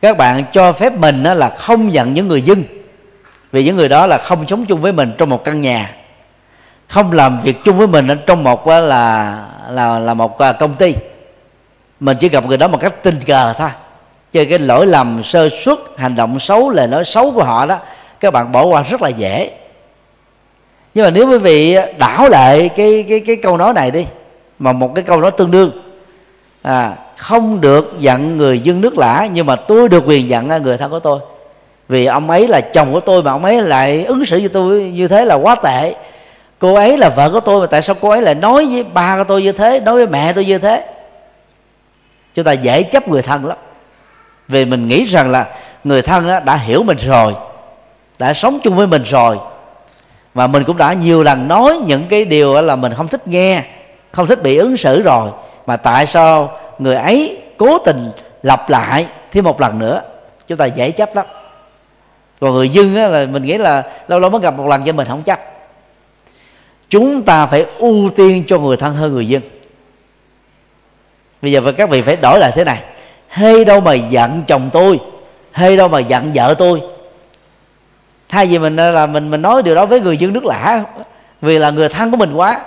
[0.00, 2.64] Các bạn cho phép mình đó là không giận những người dân.
[3.52, 5.90] Vì những người đó là không sống chung với mình trong một căn nhà.
[6.88, 9.38] Không làm việc chung với mình trong một là
[9.70, 10.94] là là một à, công ty.
[12.00, 13.70] Mình chỉ gặp người đó một cách tình cờ thôi
[14.32, 17.78] cho cái lỗi lầm sơ suất, hành động xấu lời nói xấu của họ đó,
[18.20, 19.50] các bạn bỏ qua rất là dễ.
[20.94, 24.06] Nhưng mà nếu quý vị đảo lại cái cái cái câu nói này đi,
[24.58, 25.70] mà một cái câu nói tương đương
[26.62, 30.58] à không được giận người dân nước lã, nhưng mà tôi được quyền giận à,
[30.58, 31.20] người thân của tôi.
[31.88, 34.82] Vì ông ấy là chồng của tôi mà ông ấy lại ứng xử với tôi,
[34.82, 35.94] như thế là quá tệ.
[36.58, 39.16] Cô ấy là vợ của tôi mà tại sao cô ấy lại nói với ba
[39.16, 40.86] của tôi như thế, nói với mẹ tôi như thế?
[42.34, 43.56] Chúng ta dễ chấp người thân lắm
[44.48, 45.46] vì mình nghĩ rằng là
[45.84, 47.34] người thân đã hiểu mình rồi,
[48.18, 49.38] đã sống chung với mình rồi.
[50.34, 53.64] Và mình cũng đã nhiều lần nói những cái điều là mình không thích nghe,
[54.10, 55.30] không thích bị ứng xử rồi.
[55.66, 58.10] Mà tại sao người ấy cố tình
[58.42, 60.02] lặp lại thêm một lần nữa?
[60.46, 61.26] Chúng ta dễ chấp lắm.
[62.40, 65.08] Còn người dân là mình nghĩ là lâu lâu mới gặp một lần cho mình
[65.08, 65.40] không chấp.
[66.88, 69.42] Chúng ta phải ưu tiên cho người thân hơn người dân
[71.42, 72.78] bây giờ các vị phải đổi lại thế này
[73.32, 75.00] hay đâu mà giận chồng tôi.
[75.52, 76.80] Hay đâu mà giận vợ tôi.
[78.28, 80.82] Thay vì mình là mình mình nói điều đó với người dân nước lạ
[81.40, 82.60] vì là người thân của mình quá.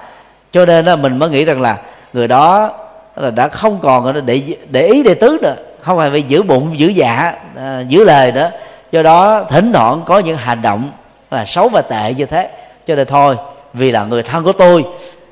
[0.51, 1.77] Cho nên là mình mới nghĩ rằng là
[2.13, 2.69] người đó
[3.15, 5.55] là đã không còn để để ý để tứ nữa.
[5.81, 8.51] Không phải phải giữ bụng giữ dạ à, giữ lời nữa.
[8.91, 10.91] Do đó thỉnh thoảng có những hành động
[11.31, 12.49] là xấu và tệ như thế.
[12.87, 13.35] Cho nên thôi
[13.73, 14.85] vì là người thân của tôi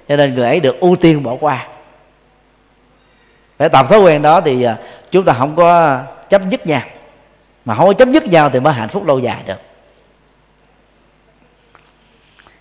[0.09, 1.65] cho nên người ấy được ưu tiên bỏ qua
[3.63, 4.77] để tập thói quen đó thì à,
[5.11, 5.99] chúng ta không có
[6.29, 6.81] chấp nhất nhau.
[7.65, 9.61] Mà không có chấp nhất nhau thì mới hạnh phúc lâu dài được.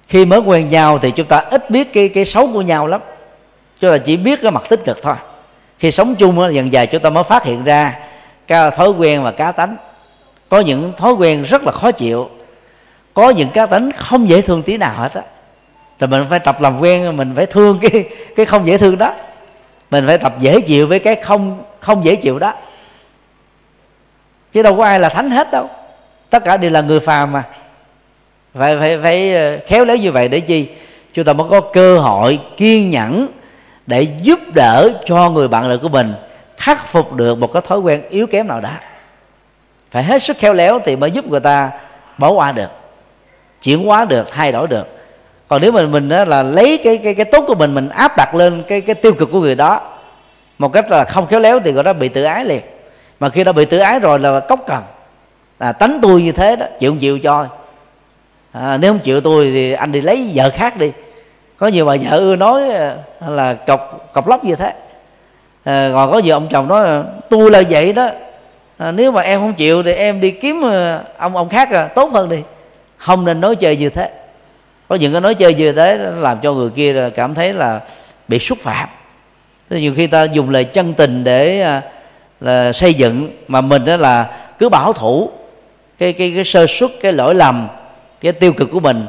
[0.09, 3.01] Khi mới quen nhau thì chúng ta ít biết cái cái xấu của nhau lắm.
[3.81, 5.15] Chúng ta chỉ biết cái mặt tích cực thôi.
[5.79, 7.99] Khi sống chung dần dài chúng ta mới phát hiện ra
[8.47, 9.77] cái thói quen và cá tánh.
[10.49, 12.31] Có những thói quen rất là khó chịu.
[13.15, 15.23] Có những cá tánh không dễ thương tí nào hết á.
[15.99, 18.05] Rồi mình phải tập làm quen, mình phải thương cái
[18.37, 19.15] cái không dễ thương đó
[19.93, 22.55] mình phải tập dễ chịu với cái không không dễ chịu đó.
[24.53, 25.71] Chứ đâu có ai là thánh hết đâu.
[26.31, 27.45] Tất cả đều là người phàm mà.
[28.55, 30.69] Phải phải phải ờ, khéo léo như vậy để chi?
[31.13, 33.27] Chúng ta mới có cơ hội kiên nhẫn
[33.87, 36.15] để giúp đỡ cho người bạn đời của mình
[36.57, 38.73] khắc phục được một cái thói quen yếu kém nào đó.
[39.91, 41.71] Phải hết sức khéo léo thì mới giúp người ta
[42.19, 42.71] bỏ qua được,
[43.63, 45.02] chuyển hóa được, thay đổi được
[45.53, 48.13] còn nếu mình mình đó là lấy cái cái cái tốt của mình mình áp
[48.17, 49.81] đặt lên cái cái tiêu cực của người đó
[50.59, 52.61] một cách là không khéo léo thì gọi đó bị tự ái liền.
[53.21, 54.83] Mà khi đã bị tự ái rồi là cốc cần.
[55.61, 57.47] Là tánh tôi như thế đó chịu không chịu cho.
[58.53, 60.93] À, nếu không chịu tôi thì anh đi lấy vợ khác đi.
[61.57, 62.97] Có nhiều bà vợ ưa nói à,
[63.29, 64.73] là cọc cọc lóc như thế.
[65.65, 68.09] À, còn có nhiều ông chồng nói à, tôi là vậy đó.
[68.79, 71.87] À, nếu mà em không chịu thì em đi kiếm à, ông ông khác à,
[71.87, 72.43] tốt hơn đi.
[72.97, 74.11] Không nên nói chơi như thế
[74.93, 77.81] có những cái nói chơi như thế làm cho người kia cảm thấy là
[78.29, 78.89] bị xúc phạm.
[79.71, 81.83] Thế nhiều khi ta dùng lời chân tình để à,
[82.41, 85.31] là xây dựng mà mình đó là cứ bảo thủ
[85.99, 87.69] cái cái cái sơ suất cái lỗi lầm
[88.21, 89.07] cái tiêu cực của mình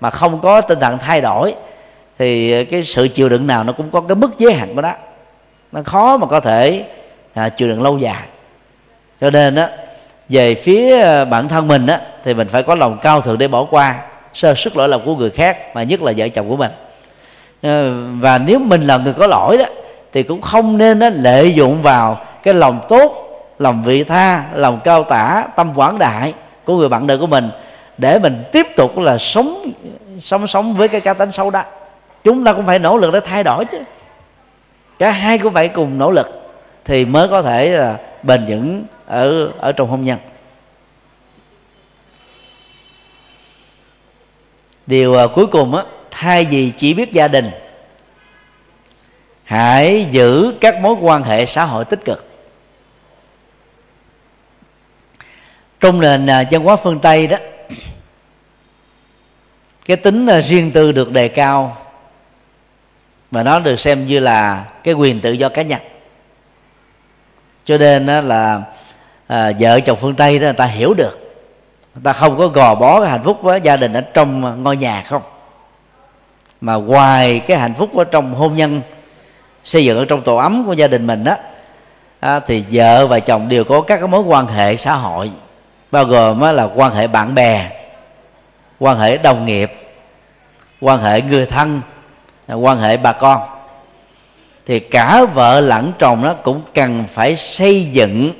[0.00, 1.54] mà không có tinh thần thay đổi
[2.18, 4.92] thì cái sự chịu đựng nào nó cũng có cái mức giới hạn của nó.
[5.72, 6.84] Nó khó mà có thể
[7.34, 8.22] à, chịu đựng lâu dài.
[9.20, 9.68] Cho nên á
[10.28, 13.48] về phía à, bản thân mình á thì mình phải có lòng cao thượng để
[13.48, 14.02] bỏ qua
[14.34, 16.70] sơ sức lỗi lầm của người khác mà nhất là vợ chồng của mình.
[17.62, 19.64] Ờ, và nếu mình là người có lỗi đó
[20.12, 23.20] thì cũng không nên đó, lợi dụng vào cái lòng tốt
[23.58, 26.32] lòng vị tha lòng cao tả tâm quảng đại
[26.64, 27.50] của người bạn đời của mình
[27.98, 29.72] để mình tiếp tục là sống
[30.20, 31.62] sống sống với cái cá tính sâu đó.
[32.24, 33.78] Chúng ta cũng phải nỗ lực để thay đổi chứ.
[34.98, 36.40] Cả hai cũng phải cùng nỗ lực
[36.84, 40.18] thì mới có thể là bền vững ở ở trong hôn nhân.
[44.86, 47.50] Điều uh, cuối cùng á thay vì chỉ biết gia đình
[49.44, 52.26] hãy giữ các mối quan hệ xã hội tích cực.
[55.80, 57.36] Trong nền à, văn hóa phương tây đó
[59.84, 61.76] cái tính à, riêng tư được đề cao
[63.30, 65.80] và nó được xem như là cái quyền tự do cá nhân.
[67.64, 68.62] Cho nên là
[69.26, 71.23] à, vợ chồng phương tây đó người ta hiểu được
[72.02, 75.02] ta không có gò bó cái hạnh phúc với gia đình ở trong ngôi nhà
[75.02, 75.22] không?
[76.60, 78.80] Mà ngoài cái hạnh phúc ở trong hôn nhân
[79.64, 81.36] xây dựng ở trong tổ ấm của gia đình mình đó
[82.20, 85.30] à, thì vợ và chồng đều có các cái mối quan hệ xã hội.
[85.90, 87.70] Bao gồm là quan hệ bạn bè
[88.78, 89.72] quan hệ đồng nghiệp
[90.80, 91.80] quan hệ người thân
[92.48, 93.40] quan hệ bà con.
[94.66, 98.32] Thì cả vợ lẫn chồng nó cũng cần phải xây dựng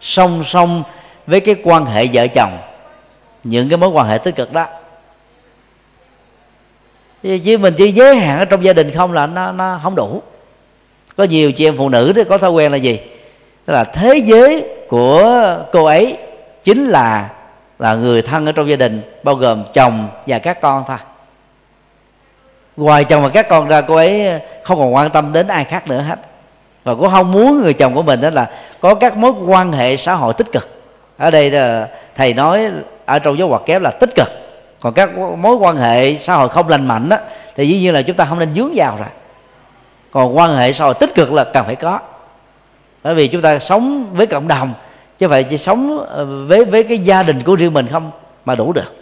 [0.00, 0.82] song song
[1.26, 2.58] với cái quan hệ vợ chồng
[3.44, 4.66] những cái mối quan hệ tích cực đó.
[7.22, 10.22] Chứ mình chỉ giới hạn ở trong gia đình không là nó nó không đủ.
[11.16, 13.00] Có nhiều chị em phụ nữ thì có thói quen là gì?
[13.64, 16.18] Tức là thế giới của cô ấy
[16.62, 17.30] chính là
[17.78, 20.96] là người thân ở trong gia đình, bao gồm chồng và các con thôi.
[22.76, 25.88] Ngoài chồng và các con ra, cô ấy không còn quan tâm đến ai khác
[25.88, 26.18] nữa hết.
[26.84, 29.96] Và cũng không muốn người chồng của mình đó là có các mối quan hệ
[29.96, 30.68] xã hội tích cực.
[31.18, 32.70] Ở đây là thầy nói
[33.04, 34.28] ở trong giáo hoạt kéo là tích cực.
[34.80, 37.16] Còn các mối quan hệ xã hội không lành mạnh đó
[37.54, 39.08] thì dĩ nhiên là chúng ta không nên dướng vào rồi.
[40.10, 41.98] Còn quan hệ xã hội tích cực là cần phải có.
[43.02, 44.74] Bởi vì chúng ta sống với cộng đồng,
[45.18, 48.10] chứ phải chỉ sống ờ, với với cái gia đình của riêng mình không
[48.44, 48.96] mà đủ được.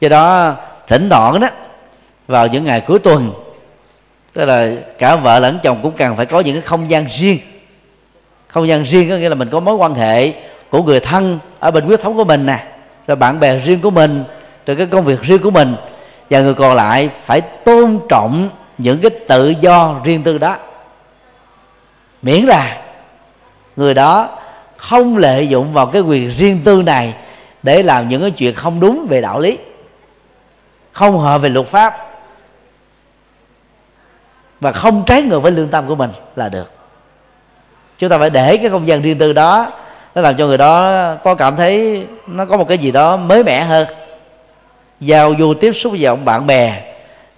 [0.00, 0.54] Do đó,
[0.86, 1.48] thỉnh thoảng đó,
[2.26, 3.32] vào những ngày cuối tuần,
[4.32, 7.38] tức là cả vợ lẫn chồng cũng cần phải có những cái không gian riêng.
[8.48, 10.32] Không gian riêng có nghĩa là mình có mối quan hệ
[10.70, 12.66] của người thân ở bên huyết thống của mình nè
[13.06, 14.24] rồi bạn bè riêng của mình
[14.66, 15.76] rồi cái công việc riêng của mình.
[16.30, 18.48] Và người còn lại phải tôn trọng
[18.78, 20.56] những cái tự do riêng tư đó.
[22.22, 22.82] Miễn là
[23.76, 24.38] người đó
[24.76, 27.14] không lợi dụng vào cái quyền riêng tư này
[27.62, 29.58] để làm những cái chuyện không đúng về đạo lý,
[30.92, 32.06] không hợp về luật pháp,
[34.60, 36.72] và không trái ngược với lương tâm của mình là được.
[37.98, 39.72] Chúng ta phải để cái không gian riêng tư đó
[40.16, 43.44] nó làm cho người đó có cảm thấy nó có một cái gì đó mới
[43.44, 43.86] mẻ hơn.
[45.00, 46.82] Giao du tiếp xúc với ông bạn bè,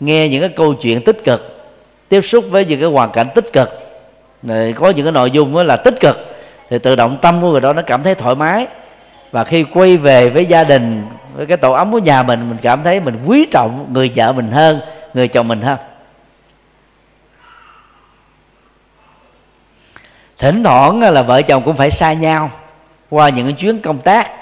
[0.00, 1.70] nghe những cái câu chuyện tích cực,
[2.08, 3.68] tiếp xúc với những cái hoàn cảnh tích cực.
[4.42, 6.36] Rồi có những cái nội dung đó là tích cực,
[6.70, 8.66] thì tự động tâm của người đó nó cảm thấy thoải mái.
[9.30, 12.58] Và khi quay về với gia đình, với cái tổ ấm của nhà mình mình
[12.62, 14.80] cảm thấy mình quý trọng người vợ mình hơn,
[15.14, 15.78] người chồng mình hơn.
[20.38, 22.50] Thỉnh thoảng là vợ chồng cũng phải xa nhau
[23.10, 24.32] qua những chuyến công tác.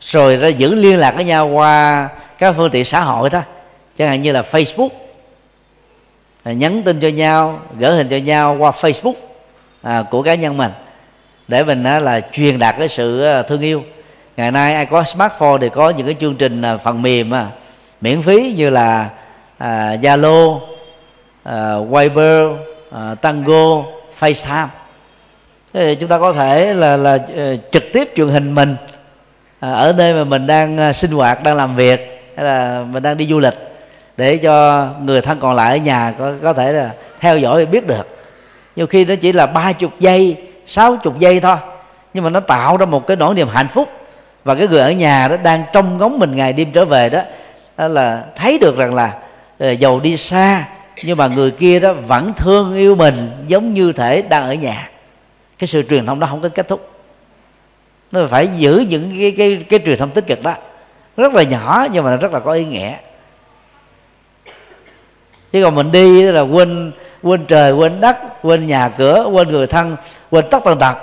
[0.00, 2.08] Rồi ra giữ liên lạc với nhau qua
[2.38, 3.40] các phương tiện xã hội đó
[3.96, 4.88] chẳng hạn như là facebook.
[6.44, 9.14] Nhắn tin cho nhau gửi hình cho nhau qua facebook
[9.82, 10.72] à, của cá nhân mình.
[11.48, 13.84] Để mình á, là truyền đạt cái sự à, thương yêu.
[14.36, 17.46] Ngày nay ai có smartphone thì có những cái chương trình à, phần mềm à,
[18.00, 19.10] miễn phí như là
[20.00, 20.60] zalo
[21.42, 22.46] à, Viber
[22.92, 23.82] à, Tango
[24.20, 24.66] FaceTime
[25.72, 28.76] thế thì chúng ta có thể là là ờ, trực tiếp truyền hình mình
[29.60, 33.02] à, ở nơi mà mình đang à, sinh hoạt đang làm việc hay là mình
[33.02, 33.54] đang đi du lịch
[34.16, 36.90] để cho người thân còn lại ở nhà có có thể là
[37.20, 38.18] theo dõi và biết được.
[38.76, 40.36] Nhiều khi nó chỉ là ba chục giây
[40.66, 41.56] sáu chục giây thôi
[42.14, 43.88] nhưng mà nó tạo ra một cái nỗi niềm hạnh phúc.
[44.44, 47.20] Và cái người ở nhà đó đang trông ngóng mình ngày đêm trở về đó,
[47.76, 49.12] đó là thấy được rằng là
[49.58, 50.64] ờ, dầu đi xa
[51.04, 54.88] nhưng mà người kia đó vẫn thương yêu mình giống như thể đang ở nhà
[55.58, 56.90] cái sự truyền thông đó không có kết thúc.
[58.12, 60.54] Nó phải giữ những cái cái cái truyền thông tích cực đó.
[61.16, 62.92] Rất là nhỏ nhưng mà rất là có ý nghĩa.
[65.52, 66.92] Chứ còn mình đi là quên
[67.22, 69.96] quên trời quên đất quên nhà cửa quên người thân
[70.30, 70.96] quên tất tần tật.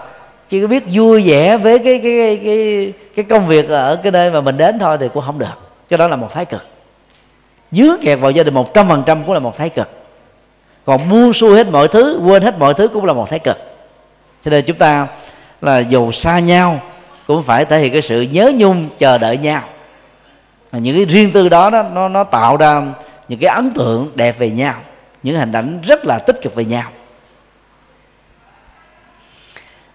[0.49, 4.11] Chỉ có biết vui vẻ với cái cái cái cái, cái công việc ở cái
[4.11, 5.57] nơi mà mình đến thôi thì cũng không được.
[5.89, 6.65] Cái đó là một thái cực.
[7.71, 9.89] Dướng kẹt vào gia đình một trăm phần trăm cũng là một thái cực.
[10.85, 13.57] Còn buông xuôi hết mọi thứ quên hết mọi thứ cũng là một thái cực
[14.45, 15.07] cho nên chúng ta
[15.61, 16.81] là dù xa nhau
[17.27, 19.61] cũng phải thể hiện cái sự nhớ nhung chờ đợi nhau.
[20.71, 22.81] Và những cái riêng tư đó, đó nó nó tạo ra
[23.27, 24.75] những cái ấn tượng đẹp về nhau
[25.23, 26.89] những hình ảnh rất là tích cực về nhau.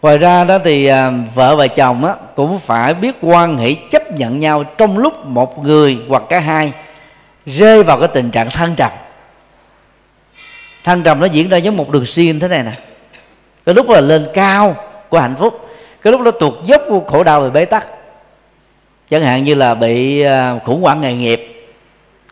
[0.02, 4.12] Ngoài ra đó thì à, vợ và chồng á, cũng phải biết quan hệ chấp
[4.12, 6.72] nhận nhau trong lúc một người hoặc cả hai
[7.46, 8.90] rơi vào cái tình trạng thăng trầm.
[10.84, 12.72] Thăng trầm nó diễn ra giống một đường xiên thế này nè
[13.68, 14.76] cái lúc là lên cao
[15.08, 15.68] của hạnh phúc
[16.02, 17.86] cái lúc nó tuột dốc của khổ đau và bế tắc.
[19.10, 21.68] Chẳng hạn như là bị à, khủng hoảng nghề nghiệp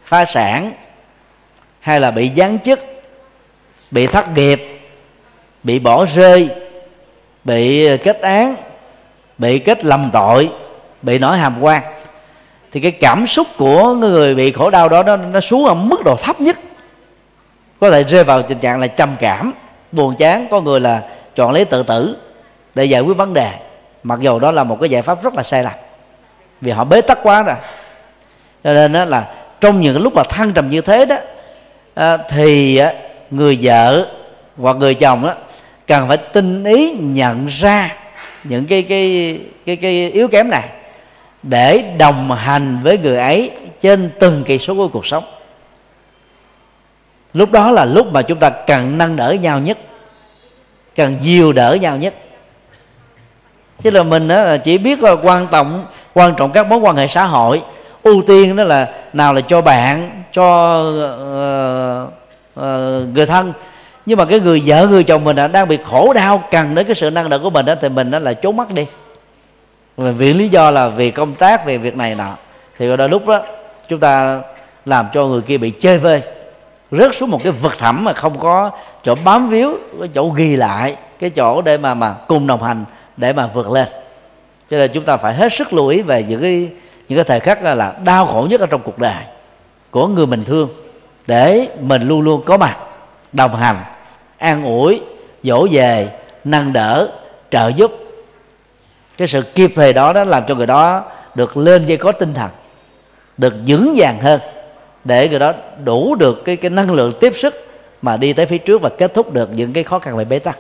[0.04, 0.72] phá sản
[1.80, 2.80] hay là bị giáng chức
[3.90, 4.80] bị thất nghiệp
[5.62, 6.48] bị bỏ rơi
[7.44, 8.56] bị kết án
[9.38, 10.50] bị kết lầm tội
[11.02, 11.82] bị nổi hàm quan.
[12.72, 16.04] Thì cái cảm xúc của người bị khổ đau đó nó, nó xuống ở mức
[16.04, 16.58] độ thấp nhất.
[17.80, 19.52] Có thể rơi vào tình trạng là trầm cảm
[19.92, 20.46] buồn chán.
[20.50, 21.02] Có người là
[21.36, 22.16] chọn lấy tự tử
[22.74, 23.50] để giải quyết vấn đề.
[24.02, 25.72] Mặc dù đó là một cái giải pháp rất là sai lầm,
[26.60, 27.56] vì họ bế tắc quá rồi.
[28.64, 29.28] Cho nên đó là
[29.60, 31.16] trong những lúc mà thăng trầm như thế đó
[32.28, 32.80] thì
[33.30, 34.06] người vợ
[34.56, 35.34] hoặc người chồng đó
[35.86, 37.92] cần phải tinh ý nhận ra
[38.44, 40.68] những cái cái cái cái yếu kém này
[41.42, 45.24] để đồng hành với người ấy trên từng kỳ số của cuộc sống.
[47.34, 49.78] Lúc đó là lúc mà chúng ta cần nâng đỡ nhau nhất
[50.96, 52.14] cần dìu đỡ nhau nhất.
[53.78, 55.84] Chứ là mình đó chỉ biết là quan trọng
[56.14, 57.62] quan trọng các mối quan hệ xã hội.
[58.02, 62.08] Ưu tiên đó là nào là cho bạn cho uh,
[62.60, 63.52] uh, người thân.
[64.06, 66.94] Nhưng mà cái người vợ người chồng mình đang bị khổ đau cần đến cái
[66.94, 68.86] sự năng đỡ của mình đó thì mình đó là trốn mắt đi.
[69.96, 72.36] Vì lý do là vì công tác về việc này nọ.
[72.78, 73.42] Thì đôi lúc đó
[73.88, 74.40] chúng ta
[74.84, 76.22] làm cho người kia bị chơi vơi
[76.90, 78.70] rớt xuống một cái vực thẳm mà không có
[79.04, 82.84] chỗ bám víu cái chỗ ghi lại cái chỗ để mà mà cùng đồng hành
[83.16, 83.88] để mà vượt lên.
[84.70, 86.70] Cho nên chúng ta phải hết sức lưu ý về những cái
[87.08, 89.22] những cái thời khắc là, là đau khổ nhất ở trong cuộc đời
[89.90, 90.68] của người mình thương
[91.26, 92.76] để mình luôn luôn có mặt
[93.32, 93.76] đồng hành
[94.38, 95.00] an ủi
[95.42, 96.08] dỗ về
[96.44, 97.08] nâng đỡ
[97.50, 97.92] trợ giúp.
[99.16, 102.34] Cái sự kịp thời đó đó làm cho người đó được lên dây có tinh
[102.34, 102.50] thần
[103.36, 104.40] được vững vàng hơn
[105.06, 105.52] để người đó
[105.84, 107.54] đủ được cái cái năng lượng tiếp sức
[108.02, 110.38] mà đi tới phía trước và kết thúc được những cái khó khăn về bế
[110.38, 110.58] tắc.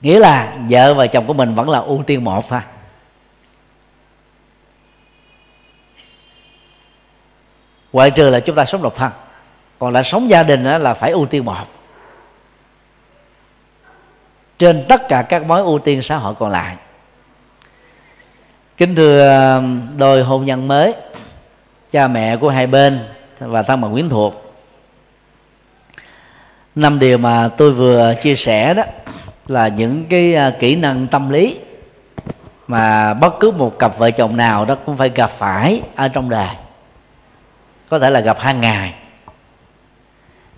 [0.00, 2.60] Nghĩa là vợ và chồng của mình vẫn là ưu tiên một thôi.
[7.92, 9.12] Ngoại trừ là chúng ta sống độc thân,
[9.78, 11.66] còn là sống gia đình là phải ưu tiên một.
[14.58, 16.76] Trên tất cả các mối ưu tiên xã hội còn lại.
[18.76, 19.62] Kính thưa ờ,
[19.96, 20.94] đôi hôn nhân mới
[21.94, 23.00] cha mẹ của hai bên
[23.38, 24.54] và thân bằng quyến thuộc.
[26.74, 28.82] Năm điều mà tôi vừa chia sẻ đó
[29.46, 31.58] là những cái à, kỹ năng tâm lý
[32.66, 36.30] mà bất cứ một cặp vợ chồng nào đó cũng phải gặp phải ở trong
[36.30, 36.48] đời.
[37.88, 38.94] Có thể là gặp hàng ngày.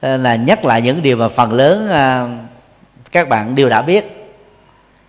[0.01, 2.29] Ờ, là nhắc lại những điều mà phần lớn à,
[3.13, 4.33] các bạn đều đã biết.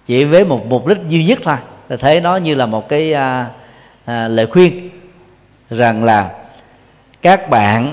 [0.05, 1.57] Chỉ với một mục đích duy nhất thôi,
[1.89, 3.47] là thấy nó như là một cái à,
[4.05, 4.89] lời khuyên
[5.69, 6.31] rằng là
[7.21, 7.91] các bạn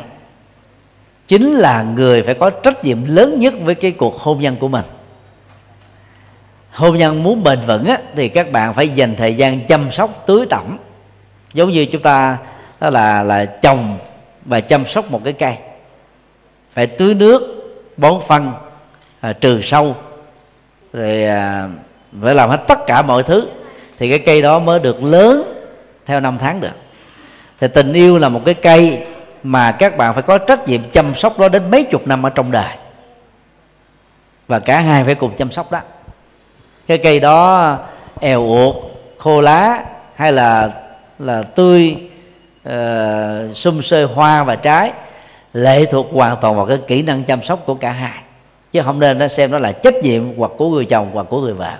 [1.29, 4.69] chính là người phải có trách nhiệm lớn nhất với cái cuộc hôn nhân của
[4.69, 4.85] mình.
[6.71, 10.23] Hôn nhân muốn bền vững á, thì các bạn phải dành thời gian chăm sóc
[10.27, 10.79] tưới tẩm.
[11.55, 12.39] Giống như chúng ta
[12.81, 13.99] đó là là trồng
[14.45, 15.57] và chăm sóc một cái cây.
[16.71, 17.43] Phải tưới nước
[17.97, 18.53] bón phân
[19.21, 19.97] à, trừ sâu
[20.93, 21.69] rồi à,
[22.23, 23.49] phải làm hết tất cả mọi thứ.
[23.99, 25.43] Thì cái cây đó mới được lớn
[26.07, 26.84] theo năm tháng được
[27.65, 29.03] thì tình yêu là một cái cây
[29.43, 32.31] mà các bạn phải có trách nhiệm chăm sóc nó đến mấy chục năm ở
[32.31, 32.77] trong đời.
[34.49, 35.81] Và cả hai phải cùng chăm sóc đó.
[36.87, 37.77] Cái cây đó
[38.21, 38.75] èo uột
[39.19, 39.85] khô lá
[40.15, 40.71] hay là
[41.19, 41.97] là tươi
[42.65, 44.93] ờ, uh, xum xơi hoa và trái
[45.53, 48.23] lệ thuộc hoàn toàn vào cái kỹ năng chăm sóc của cả hai.
[48.73, 51.41] Chứ không nên nó xem đó là trách nhiệm hoặc của người chồng hoặc của
[51.41, 51.73] người vợ.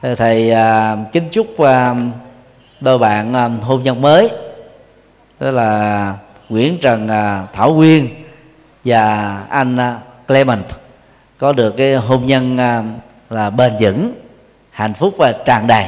[0.00, 1.68] Ờ, thầy uh, kính chúc uh,
[2.80, 4.30] đôi bạn uh, hôn nhân mới
[5.42, 6.14] đó là
[6.48, 8.08] Nguyễn Trần à, Thảo Quyên
[8.84, 10.64] và anh à, Clement
[11.38, 12.82] có được cái hôn nhân à,
[13.30, 14.12] là bền vững,
[14.70, 15.86] hạnh phúc và tràn đầy.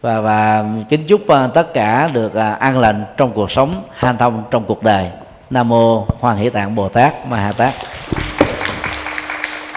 [0.00, 1.20] Và và kính chúc
[1.54, 5.10] tất cả được an lành trong cuộc sống hanh thông trong cuộc đời.
[5.50, 7.74] Nam mô hoàng hỷ tạng bồ tát ma ha tát.